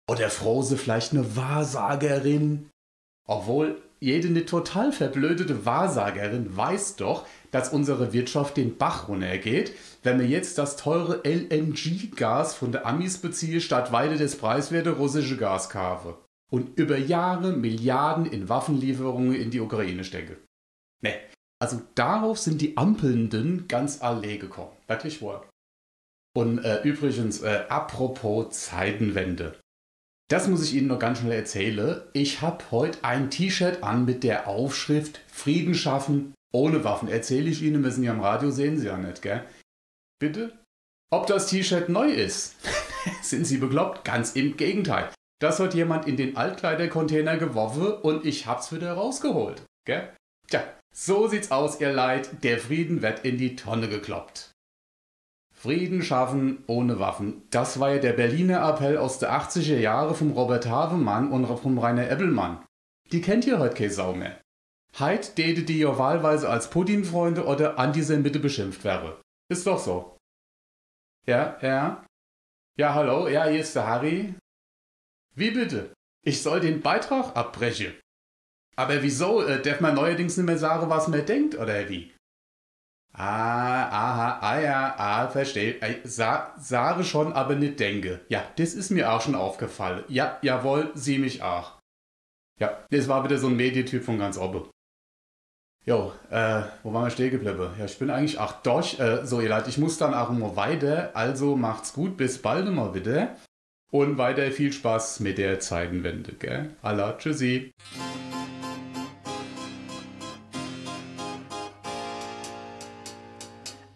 Oder 0.10 0.30
frose 0.30 0.78
vielleicht 0.78 1.12
eine 1.12 1.36
Wahrsagerin? 1.36 2.70
Obwohl, 3.28 3.82
jede 4.00 4.30
nicht 4.30 4.48
total 4.48 4.94
verblödete 4.94 5.66
Wahrsagerin 5.66 6.56
weiß 6.56 6.96
doch, 6.96 7.28
dass 7.52 7.74
unsere 7.74 8.14
Wirtschaft 8.14 8.56
den 8.56 8.78
Bach 8.78 9.10
runtergeht, 9.10 9.74
wenn 10.02 10.18
wir 10.18 10.28
jetzt 10.28 10.58
das 10.58 10.78
teure 10.78 11.22
LNG-Gas 11.26 12.56
von 12.56 12.72
der 12.72 12.86
Amis 12.86 13.18
beziehe, 13.18 13.60
statt 13.60 13.92
weiter 13.92 14.16
das 14.16 14.38
preiswerte 14.38 14.92
russische 14.92 15.36
Gas 15.36 15.70
kaufe. 15.70 16.18
Und 16.50 16.80
über 16.80 16.98
Jahre 16.98 17.52
Milliarden 17.52 18.26
in 18.26 18.48
Waffenlieferungen 18.48 19.36
in 19.36 19.52
die 19.52 19.60
Ukraine 19.60 20.06
stecke. 20.06 20.38
Ne, 21.02 21.14
also 21.62 21.82
darauf 21.96 22.40
sind 22.40 22.62
die 22.62 22.78
Ampelnden 22.78 23.68
ganz 23.68 24.02
alle 24.02 24.38
gekommen. 24.38 24.76
Wirklich 24.88 25.22
wahr. 25.22 25.48
Und 26.36 26.60
äh, 26.60 26.82
übrigens, 26.84 27.42
äh, 27.42 27.66
apropos 27.70 28.52
Zeitenwende. 28.52 29.60
Das 30.30 30.48
muss 30.48 30.64
ich 30.64 30.76
Ihnen 30.76 30.88
noch 30.88 31.00
ganz 31.00 31.20
schnell 31.20 31.32
erzählen. 31.32 32.02
Ich 32.14 32.42
habe 32.42 32.64
heute 32.72 33.04
ein 33.04 33.32
T-Shirt 33.32 33.84
an 33.84 34.06
mit 34.06 34.24
der 34.24 34.48
Aufschrift 34.48 35.22
Frieden 35.28 35.74
schaffen 35.74 36.34
ohne 36.54 36.84
Waffen. 36.84 37.10
Erzähle 37.10 37.50
ich 37.50 37.62
Ihnen, 37.62 37.82
müssen 37.82 38.02
Sie 38.02 38.10
am 38.10 38.22
Radio 38.22 38.52
sehen 38.52 38.78
Sie 38.78 38.88
ja 38.88 38.98
nicht, 38.98 39.22
gell? 39.22 39.44
Bitte? 40.20 40.58
Ob 41.12 41.26
das 41.28 41.48
T-Shirt 41.48 41.90
neu 41.90 42.10
ist? 42.10 42.56
Sind 43.24 43.46
Sie 43.46 43.58
bekloppt? 43.58 44.06
Ganz 44.06 44.36
im 44.36 44.56
Gegenteil. 44.56 45.10
Das 45.40 45.60
hat 45.60 45.74
jemand 45.74 46.08
in 46.08 46.18
den 46.18 46.38
Altkleidercontainer 46.38 47.38
geworfen 47.38 47.94
und 47.94 48.26
ich 48.26 48.46
hab's 48.46 48.72
wieder 48.72 48.94
rausgeholt. 48.94 49.64
Gell? 49.86 50.14
Tja, 50.48 50.64
so 51.06 51.28
sieht's 51.28 51.50
aus, 51.52 51.80
ihr 51.80 51.94
Leid. 51.94 52.44
Der 52.44 52.60
Frieden 52.60 53.02
wird 53.02 53.24
in 53.24 53.38
die 53.38 53.56
Tonne 53.56 53.88
gekloppt. 53.88 54.52
Frieden 55.54 56.02
schaffen 56.02 56.64
ohne 56.68 57.00
Waffen. 57.00 57.42
Das 57.52 57.80
war 57.80 57.94
ja 57.94 58.00
der 58.00 58.14
Berliner 58.14 58.68
Appell 58.68 58.98
aus 58.98 59.20
der 59.20 59.32
80er 59.32 59.78
Jahre 59.78 60.14
vom 60.14 60.32
Robert 60.32 60.68
Havemann 60.68 61.32
und 61.32 61.46
vom 61.60 61.78
Rainer 61.78 62.10
Ebbelmann. 62.10 62.66
Die 63.12 63.22
kennt 63.22 63.46
ihr 63.46 63.60
heute 63.60 63.76
keine 63.76 63.92
Sau 63.92 64.14
mehr. 64.14 64.42
Heid 64.98 65.38
date 65.38 65.68
die 65.68 65.80
ja 65.80 65.98
wahlweise 65.98 66.50
als 66.50 66.70
Putin-Freunde 66.70 67.46
oder 67.46 67.78
Antisemite 67.78 68.40
beschimpft 68.40 68.84
wäre. 68.84 69.22
Ist 69.50 69.68
doch 69.68 69.80
so. 69.80 70.18
Ja, 71.26 71.58
ja. 71.62 72.06
Ja, 72.78 72.94
hallo, 72.94 73.28
ja, 73.28 73.46
hier 73.46 73.62
ist 73.62 73.76
der 73.76 73.88
Harry. 73.88 74.34
Wie 75.36 75.52
bitte? 75.52 75.94
Ich 76.26 76.42
soll 76.42 76.60
den 76.60 76.82
Beitrag 76.82 77.36
abbrechen. 77.36 77.94
Aber 78.80 79.04
wieso? 79.04 79.46
Äh, 79.46 79.62
darf 79.62 79.82
man 79.82 79.94
neuerdings 79.94 80.38
nicht 80.38 80.46
mehr 80.46 80.58
sagen, 80.58 80.90
was 80.90 81.10
man 81.10 81.26
denkt, 81.26 81.56
oder 81.56 81.90
wie? 81.90 82.14
Ah, 83.12 83.90
aha, 83.90 84.40
ah 84.40 84.60
ja, 84.62 84.96
ah, 84.98 85.28
verstehe. 85.28 85.82
Äh, 85.82 85.96
sa 86.06 86.54
sage 86.58 87.04
schon, 87.04 87.34
aber 87.34 87.56
nicht 87.56 87.82
denke. 87.82 88.22
Ja, 88.30 88.42
das 88.56 88.74
ist 88.74 88.90
mir 88.90 89.12
auch 89.12 89.20
schon 89.20 89.36
aufgefallen. 89.36 90.06
Ja, 90.08 90.38
jawohl, 90.44 90.92
sie 90.96 91.18
mich 91.18 91.44
auch. 91.44 91.78
Ja, 92.58 92.86
das 92.90 93.10
war 93.10 93.26
wieder 93.26 93.38
so 93.38 93.48
ein 93.48 93.58
Medientyp 93.58 94.02
von 94.02 94.18
ganz 94.18 94.38
oben. 94.38 94.70
Jo, 95.86 96.14
äh, 96.30 96.62
wo 96.84 96.94
waren 96.94 97.04
wir 97.04 97.12
stehen 97.12 97.32
geblieben? 97.32 97.72
Ja, 97.78 97.84
ich 97.84 98.00
bin 98.00 98.10
eigentlich, 98.10 98.40
ach 98.40 98.62
doch, 98.62 98.98
äh, 98.98 99.26
so 99.26 99.42
ihr 99.42 99.50
Leid, 99.50 99.68
ich 99.68 99.78
muss 99.78 99.98
dann 99.98 100.14
auch 100.14 100.30
mal 100.30 100.56
weiter, 100.56 101.12
also 101.16 101.58
macht's 101.58 101.92
gut, 101.92 102.16
bis 102.16 102.42
bald 102.42 102.72
mal 102.72 102.94
wieder. 102.94 103.36
Und 103.92 104.18
weiter 104.18 104.50
viel 104.52 104.72
Spaß 104.72 105.20
mit 105.20 105.38
der 105.38 105.60
Zeitenwende, 105.60 106.32
gell? 106.34 106.70
Allah, 106.82 107.18
tschüssi. 107.18 107.74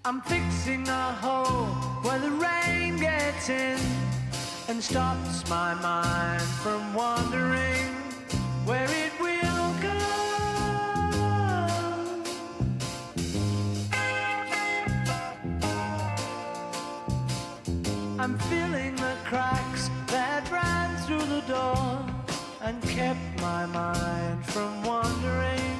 I'm 0.05 0.19
fixing 0.19 0.85
a 0.89 1.13
hole 1.13 1.67
where 2.03 2.19
the 2.19 2.31
rain 2.31 2.97
gets 2.97 3.47
in 3.47 3.79
and 4.67 4.83
stops 4.83 5.49
my 5.49 5.73
mind 5.75 6.41
from 6.41 6.93
wandering 6.93 7.87
where 8.65 8.83
it 8.83 9.13
will 9.21 9.73
go. 9.81 9.99
I'm 18.19 18.37
filling 18.49 18.97
the 18.97 19.15
cracks 19.23 19.89
that 20.07 20.51
ran 20.51 20.97
through 21.05 21.27
the 21.27 21.43
door 21.47 22.05
and 22.61 22.83
kept 22.83 23.39
my 23.41 23.65
mind 23.67 24.45
from 24.47 24.83
wandering 24.83 25.79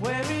where 0.00 0.24
it 0.32 0.39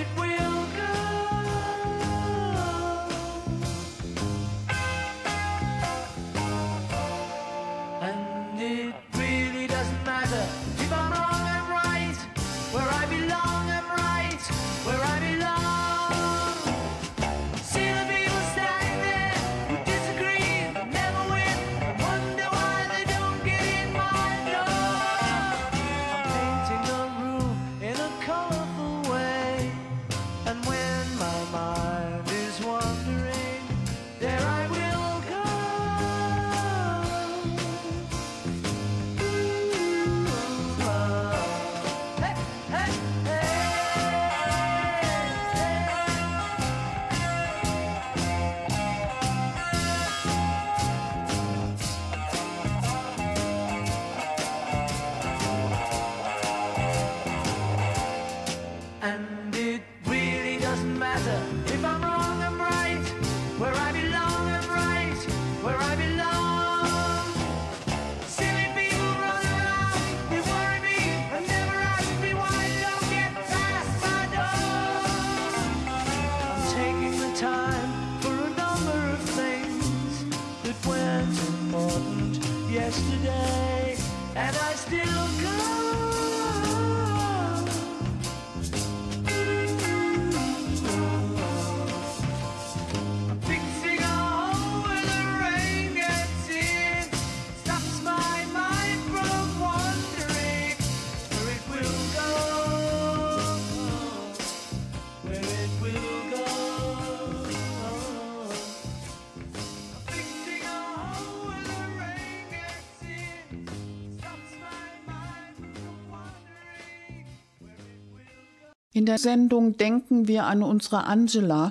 In 119.00 119.06
der 119.06 119.16
Sendung 119.16 119.78
denken 119.78 120.28
wir 120.28 120.44
an 120.44 120.62
unsere 120.62 121.04
Angela, 121.04 121.70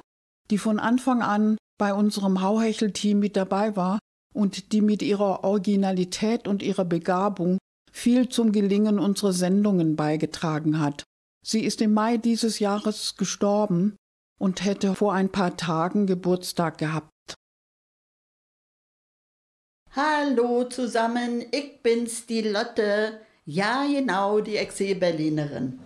die 0.49 0.57
von 0.57 0.79
Anfang 0.79 1.21
an 1.21 1.57
bei 1.77 1.93
unserem 1.93 2.41
Hauhechel-Team 2.41 3.19
mit 3.19 3.35
dabei 3.37 3.75
war 3.75 3.99
und 4.33 4.71
die 4.71 4.81
mit 4.81 5.03
ihrer 5.03 5.43
Originalität 5.43 6.47
und 6.47 6.63
ihrer 6.63 6.85
Begabung 6.85 7.59
viel 7.91 8.29
zum 8.29 8.51
Gelingen 8.51 8.97
unserer 8.97 9.31
Sendungen 9.31 9.95
beigetragen 9.95 10.79
hat. 10.79 11.03
Sie 11.45 11.63
ist 11.63 11.81
im 11.81 11.93
Mai 11.93 12.17
dieses 12.17 12.57
Jahres 12.57 13.15
gestorben 13.15 13.95
und 14.39 14.65
hätte 14.65 14.95
vor 14.95 15.13
ein 15.13 15.29
paar 15.29 15.55
Tagen 15.55 16.07
Geburtstag 16.07 16.79
gehabt. 16.79 17.11
Hallo 19.91 20.63
zusammen, 20.63 21.45
ich 21.51 21.83
bin's, 21.83 22.25
die 22.25 22.41
Lotte. 22.41 23.21
Ja, 23.45 23.85
genau, 23.85 24.39
die 24.39 24.57
Ex-Berlinerin. 24.57 25.79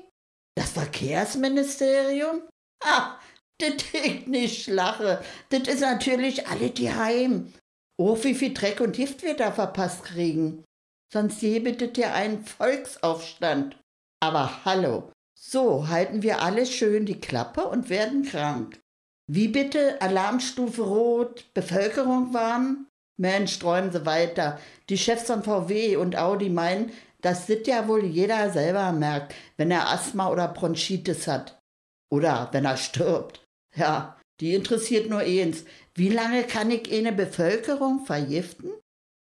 Das 0.55 0.70
Verkehrsministerium? 0.70 2.43
Ah, 2.82 3.20
das 3.58 3.74
ich 3.91 4.26
nicht 4.26 4.68
lache. 4.68 5.22
Das 5.49 5.68
ist 5.68 5.82
natürlich 5.82 6.47
alle 6.47 6.70
die 6.70 6.93
Heim. 6.93 7.51
Oh, 7.97 8.18
wie 8.24 8.36
viel 8.36 8.53
Dreck 8.53 8.80
und 8.80 8.95
Gift 8.95 9.22
wir 9.24 9.36
da 9.36 9.51
verpasst 9.51 10.05
kriegen. 10.05 10.64
Sonst 11.12 11.41
gäbe 11.41 11.74
das 11.74 11.89
ja 11.97 12.14
einen 12.14 12.45
Volksaufstand. 12.45 13.76
Aber 14.22 14.64
hallo, 14.64 15.12
so 15.38 15.89
halten 15.89 16.22
wir 16.24 16.41
alle 16.41 16.68
schön 16.68 17.05
die 17.05 17.20
Klappe 17.20 17.68
und 17.68 17.89
werden 17.89 18.24
krank. 18.24 18.80
Wie 19.30 19.50
bitte? 19.50 20.02
Alarmstufe 20.02 20.84
Rot, 20.84 21.54
Bevölkerung 21.54 22.34
warnen? 22.34 22.88
Mensch, 23.18 23.60
träumen 23.60 23.92
Sie 23.92 24.06
weiter. 24.06 24.58
Die 24.90 24.98
Chefs 24.98 25.28
von 25.28 25.44
VW 25.44 25.98
und 25.98 26.18
Audi 26.18 26.50
meinen, 26.50 26.94
das 27.20 27.48
ja 27.66 27.90
wohl 27.90 28.06
jeder 28.06 28.52
selber 28.52 28.94
merkt, 28.94 29.36
wenn 29.58 29.70
er 29.70 29.90
Asthma 29.90 30.30
oder 30.30 30.48
Bronchitis 30.48 31.28
hat. 31.28 31.60
Oder 32.10 32.48
wenn 32.54 32.64
er 32.64 32.78
stirbt. 32.78 33.46
Ja, 33.76 34.18
die 34.40 34.54
interessiert 34.54 35.10
nur 35.10 35.20
eins. 35.20 35.66
Wie 35.94 36.10
lange 36.10 36.44
kann 36.44 36.72
ich 36.72 36.90
eine 36.94 37.12
Bevölkerung 37.12 38.06
vergiften, 38.06 38.72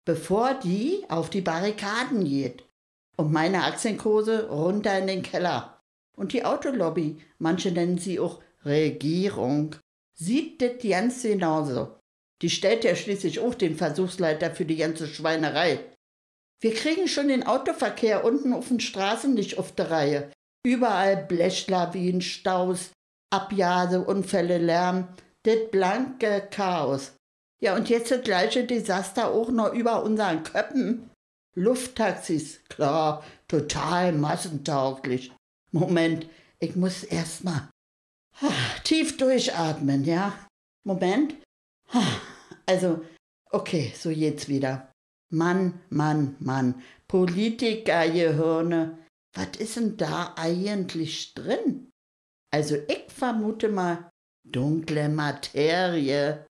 bevor 0.04 0.54
die 0.54 1.04
auf 1.08 1.30
die 1.30 1.40
Barrikaden 1.40 2.24
geht? 2.24 2.64
Und 3.16 3.32
meine 3.32 3.64
Aktienkurse 3.64 4.48
runter 4.50 4.98
in 4.98 5.08
den 5.08 5.22
Keller. 5.22 5.80
Und 6.16 6.32
die 6.32 6.44
Autolobby, 6.44 7.16
manche 7.38 7.72
nennen 7.72 7.98
sie 7.98 8.20
auch 8.20 8.40
Regierung, 8.64 9.74
sieht 10.18 10.62
das 10.62 10.82
ganz 10.82 11.22
genauso. 11.22 11.98
Die 12.42 12.50
stellt 12.50 12.84
ja 12.84 12.94
schließlich 12.94 13.40
auch 13.40 13.54
den 13.54 13.76
Versuchsleiter 13.76 14.50
für 14.50 14.64
die 14.64 14.76
ganze 14.76 15.06
Schweinerei. 15.06 15.80
Wir 16.60 16.74
kriegen 16.74 17.08
schon 17.08 17.28
den 17.28 17.46
Autoverkehr 17.46 18.24
unten 18.24 18.52
auf 18.52 18.68
den 18.68 18.80
Straßen 18.80 19.34
nicht 19.34 19.58
auf 19.58 19.72
der 19.72 19.90
Reihe. 19.90 20.30
Überall 20.64 21.16
Blechlawinen, 21.16 22.20
Staus, 22.20 22.90
Abjase, 23.30 24.00
Unfälle, 24.00 24.58
Lärm. 24.58 25.08
Das 25.44 25.70
blanke 25.70 26.48
Chaos. 26.50 27.12
Ja, 27.60 27.76
und 27.76 27.88
jetzt 27.88 28.10
das 28.10 28.22
gleiche 28.22 28.64
Desaster 28.64 29.30
auch 29.30 29.50
noch 29.50 29.72
über 29.72 30.02
unseren 30.02 30.42
Köppen. 30.42 31.10
Lufttaxis, 31.54 32.60
klar, 32.68 33.24
total 33.48 34.12
massentauglich. 34.12 35.32
Moment, 35.70 36.28
ich 36.58 36.76
muss 36.76 37.02
erst 37.04 37.44
mal 37.44 37.70
tief 38.84 39.16
durchatmen, 39.16 40.04
ja? 40.04 40.38
Moment. 40.84 41.34
Also, 42.66 43.04
okay, 43.50 43.92
so 43.96 44.10
jetzt 44.10 44.48
wieder. 44.48 44.90
Mann, 45.32 45.80
Mann, 45.88 46.36
Mann. 46.40 46.82
Politikergehirne. 47.08 48.98
Was 49.34 49.56
ist 49.58 49.76
denn 49.76 49.96
da 49.96 50.34
eigentlich 50.36 51.34
drin? 51.34 51.90
Also, 52.52 52.76
ich 52.76 53.04
vermute 53.08 53.68
mal 53.68 54.10
dunkle 54.44 55.08
Materie. 55.08 56.46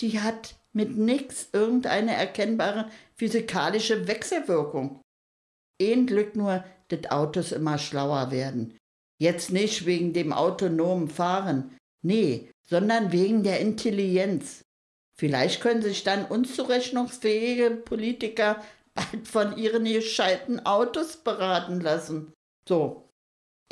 Die 0.00 0.20
hat 0.20 0.56
mit 0.72 0.96
nix 0.96 1.48
irgendeine 1.52 2.14
erkennbare 2.14 2.90
physikalische 3.14 4.06
Wechselwirkung. 4.08 5.00
Ein 5.80 6.06
Glück 6.06 6.36
nur, 6.36 6.64
dass 6.88 7.10
Autos 7.10 7.52
immer 7.52 7.78
schlauer 7.78 8.30
werden. 8.30 8.76
Jetzt 9.18 9.50
nicht 9.50 9.86
wegen 9.86 10.12
dem 10.12 10.32
autonomen 10.32 11.08
Fahren, 11.08 11.76
nee, 12.02 12.50
sondern 12.62 13.12
wegen 13.12 13.42
der 13.42 13.60
Intelligenz. 13.60 14.62
Vielleicht 15.18 15.60
können 15.62 15.80
sich 15.80 16.04
dann 16.04 16.26
unzurechnungsfähige 16.26 17.70
Politiker 17.70 18.62
bald 18.94 19.26
von 19.26 19.56
ihren 19.56 19.84
gescheiten 19.84 20.64
Autos 20.64 21.16
beraten 21.16 21.80
lassen. 21.80 22.32
So. 22.68 23.08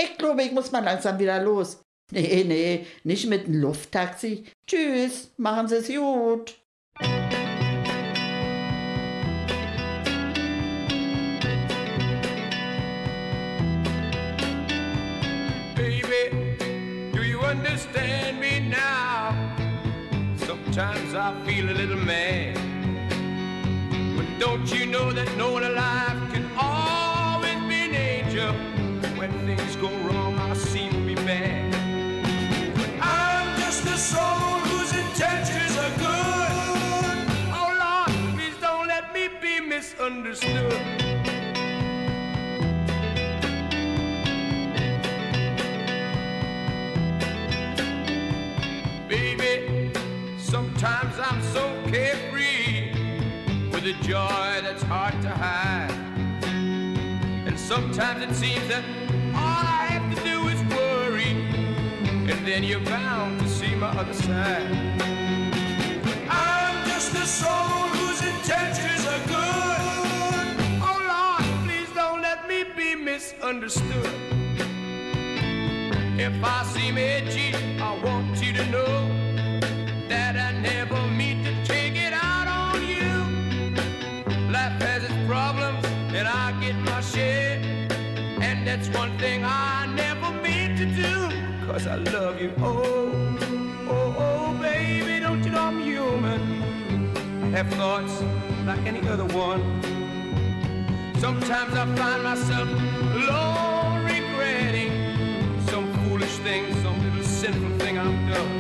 Ich 0.01 0.19
glaube, 0.19 0.43
ich 0.43 0.53
muss 0.53 0.73
mal 0.73 0.85
langsam 0.85 1.19
wieder 1.19 1.43
los. 1.43 1.81
Nee, 2.13 2.45
nee, 2.47 2.87
nicht 3.03 3.27
mit 3.29 3.47
dem 3.47 3.63
Lufttaxi. 3.63 4.45
Tschüss, 4.67 5.33
machen 5.39 5.69
Sie 5.69 5.77
es 5.77 5.89
gut. 5.89 6.55
I 21.17 21.33
feel 21.45 21.71
a 21.71 21.73
little 21.73 21.97
mad. 21.97 22.57
But 24.17 24.27
don't 24.41 24.67
you 24.75 24.87
know 24.87 25.13
that 25.13 25.29
no 25.37 25.53
one 25.53 25.63
alive 25.63 26.19
can 26.33 26.51
always 26.59 27.61
be 27.69 27.81
an 27.89 27.95
angel? 27.95 28.53
When 29.17 29.31
things 29.47 29.77
go 29.77 29.91
wrong, 30.07 30.37
I 30.39 30.55
seem 30.55 30.91
to 30.91 31.01
be 31.07 31.15
bad. 31.15 31.73
But 32.75 32.91
I'm 33.01 33.61
just 33.61 33.85
a 33.87 33.97
soul 33.97 34.59
whose 34.71 34.93
intentions 34.93 35.77
are 35.79 35.95
good. 35.99 37.17
Oh 37.53 37.71
Lord, 37.85 38.35
please 38.35 38.57
don't 38.61 38.89
let 38.89 39.15
me 39.15 39.29
be 39.41 39.61
misunderstood. 39.61 41.04
Sometimes 50.77 51.15
I'm 51.21 51.41
so 51.41 51.73
carefree 51.87 52.91
with 53.71 53.87
a 53.87 53.93
joy 54.03 54.61
that's 54.61 54.83
hard 54.83 55.15
to 55.23 55.29
hide. 55.29 55.93
And 57.47 57.57
sometimes 57.57 58.25
it 58.25 58.35
seems 58.35 58.67
that 58.67 58.83
all 59.37 59.65
I 59.81 59.87
have 59.95 60.13
to 60.17 60.25
do 60.25 60.49
is 60.49 60.61
worry, 60.75 61.31
and 62.29 62.45
then 62.45 62.65
you're 62.65 62.81
bound 62.81 63.41
to 63.43 63.49
see 63.49 63.73
my 63.77 63.87
other 63.91 64.13
side. 64.15 64.67
I'm 66.29 66.89
just 66.89 67.15
a 67.15 67.25
soul 67.25 67.87
whose 67.95 68.21
intentions 68.21 69.07
are 69.07 69.25
good. 69.29 70.57
Oh 70.83 70.99
Lord, 71.07 71.69
please 71.69 71.89
don't 71.95 72.21
let 72.21 72.49
me 72.49 72.65
be 72.77 72.97
misunderstood. 72.97 74.11
If 76.19 76.35
I 76.43 76.65
seem 76.65 76.99
edgy, 76.99 77.55
I 77.79 77.97
want 78.03 78.43
you 78.43 78.53
to 78.55 78.67
know 78.73 79.24
that's 88.77 88.89
one 88.89 89.17
thing 89.19 89.45
I 89.45 89.87
never 89.95 90.33
meant 90.43 90.79
to 90.79 90.87
do, 90.87 91.31
cause 91.65 91.87
I 91.87 91.95
love 91.95 92.41
you. 92.41 92.53
Oh, 92.59 93.39
oh, 93.89 94.17
oh, 94.19 94.59
baby, 94.61 95.21
don't 95.21 95.45
you 95.45 95.51
know 95.51 95.61
I'm 95.61 95.81
human? 95.81 96.41
Have 97.53 97.69
thoughts 97.75 98.21
like 98.67 98.85
any 98.85 99.07
other 99.07 99.27
one. 99.27 99.63
Sometimes 101.21 101.73
I 101.75 101.85
find 101.95 102.25
myself 102.25 102.69
alone 103.15 104.07
regretting 104.07 104.91
some 105.69 105.87
foolish 106.09 106.37
thing, 106.39 106.75
some 106.83 106.99
little 107.05 107.23
sinful 107.23 107.79
thing 107.79 107.97
I've 107.97 108.35
done. 108.35 108.51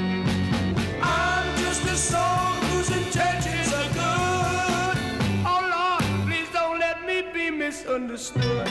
I'm 1.03 1.59
just 1.59 1.83
a 1.87 1.97
soul 1.97 2.53
whose 2.71 2.91
intentions 3.03 3.73
are 3.81 3.91
good. 3.99 4.97
Oh 5.45 5.61
Lord, 5.75 6.05
please 6.25 6.49
don't 6.53 6.79
let 6.79 7.05
me 7.05 7.23
be 7.33 7.51
misunderstood. 7.51 8.71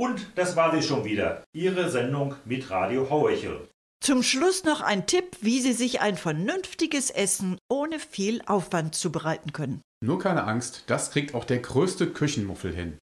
Und 0.00 0.28
das 0.34 0.56
war 0.56 0.74
sie 0.74 0.80
schon 0.80 1.04
wieder. 1.04 1.44
Ihre 1.52 1.90
Sendung 1.90 2.34
mit 2.46 2.70
Radio 2.70 3.10
Hauechel. 3.10 3.68
Zum 4.02 4.22
Schluss 4.22 4.64
noch 4.64 4.80
ein 4.80 5.06
Tipp, 5.06 5.36
wie 5.42 5.60
Sie 5.60 5.74
sich 5.74 6.00
ein 6.00 6.16
vernünftiges 6.16 7.10
Essen 7.10 7.58
ohne 7.68 7.98
viel 7.98 8.40
Aufwand 8.46 8.94
zubereiten 8.94 9.52
können. 9.52 9.82
Nur 10.02 10.18
keine 10.18 10.44
Angst, 10.44 10.84
das 10.86 11.10
kriegt 11.10 11.34
auch 11.34 11.44
der 11.44 11.58
größte 11.58 12.10
Küchenmuffel 12.10 12.74
hin. 12.74 12.98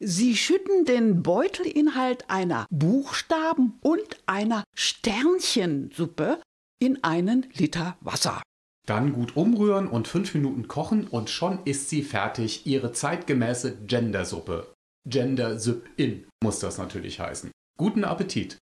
Sie 0.00 0.36
schütten 0.36 0.84
den 0.84 1.22
Beutelinhalt 1.22 2.28
einer 2.28 2.66
Buchstaben- 2.70 3.78
und 3.80 4.22
einer 4.26 4.64
Sternchensuppe 4.74 6.42
in 6.78 7.02
einen 7.02 7.46
Liter 7.54 7.96
Wasser. 8.00 8.42
Dann 8.86 9.14
gut 9.14 9.36
umrühren 9.36 9.88
und 9.88 10.08
fünf 10.08 10.34
Minuten 10.34 10.68
kochen 10.68 11.06
und 11.06 11.30
schon 11.30 11.64
ist 11.64 11.88
sie 11.88 12.02
fertig, 12.02 12.66
ihre 12.66 12.92
zeitgemäße 12.92 13.78
Gendersuppe. 13.86 14.74
Gender 15.06 15.58
Sup 15.58 15.82
In 15.96 16.26
muss 16.42 16.58
das 16.58 16.76
natürlich 16.76 17.20
heißen. 17.20 17.50
Guten 17.78 18.04
Appetit! 18.04 18.58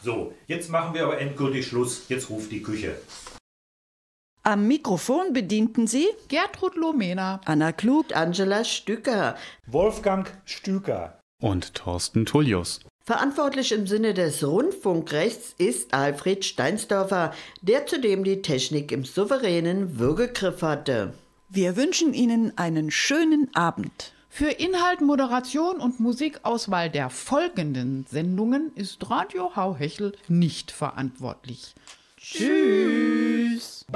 So, 0.00 0.34
jetzt 0.46 0.70
machen 0.70 0.94
wir 0.94 1.04
aber 1.04 1.18
endgültig 1.18 1.66
Schluss. 1.66 2.08
Jetzt 2.08 2.30
ruft 2.30 2.52
die 2.52 2.62
Küche. 2.62 2.96
Am 4.48 4.66
Mikrofon 4.66 5.34
bedienten 5.34 5.86
Sie 5.86 6.06
Gertrud 6.28 6.74
Lomena. 6.74 7.42
Anna 7.44 7.70
Klug, 7.70 8.16
Angela 8.16 8.64
Stücker. 8.64 9.36
Wolfgang 9.66 10.26
Stüker. 10.46 11.20
Und 11.42 11.74
Thorsten 11.74 12.24
Tullius. 12.24 12.80
Verantwortlich 13.04 13.72
im 13.72 13.86
Sinne 13.86 14.14
des 14.14 14.42
Rundfunkrechts 14.42 15.54
ist 15.58 15.92
Alfred 15.92 16.46
Steinsdorfer, 16.46 17.34
der 17.60 17.84
zudem 17.84 18.24
die 18.24 18.40
Technik 18.40 18.90
im 18.90 19.04
souveränen 19.04 19.98
Würgegriff 19.98 20.62
hatte. 20.62 21.12
Wir 21.50 21.76
wünschen 21.76 22.14
Ihnen 22.14 22.56
einen 22.56 22.90
schönen 22.90 23.54
Abend. 23.54 24.14
Für 24.30 24.48
Inhalt, 24.48 25.02
Moderation 25.02 25.76
und 25.76 26.00
Musikauswahl 26.00 26.88
der 26.88 27.10
folgenden 27.10 28.06
Sendungen 28.10 28.72
ist 28.76 29.10
Radio 29.10 29.56
Hauhechel 29.56 30.16
nicht 30.26 30.70
verantwortlich. 30.70 31.74
Tschüss. 32.30 33.86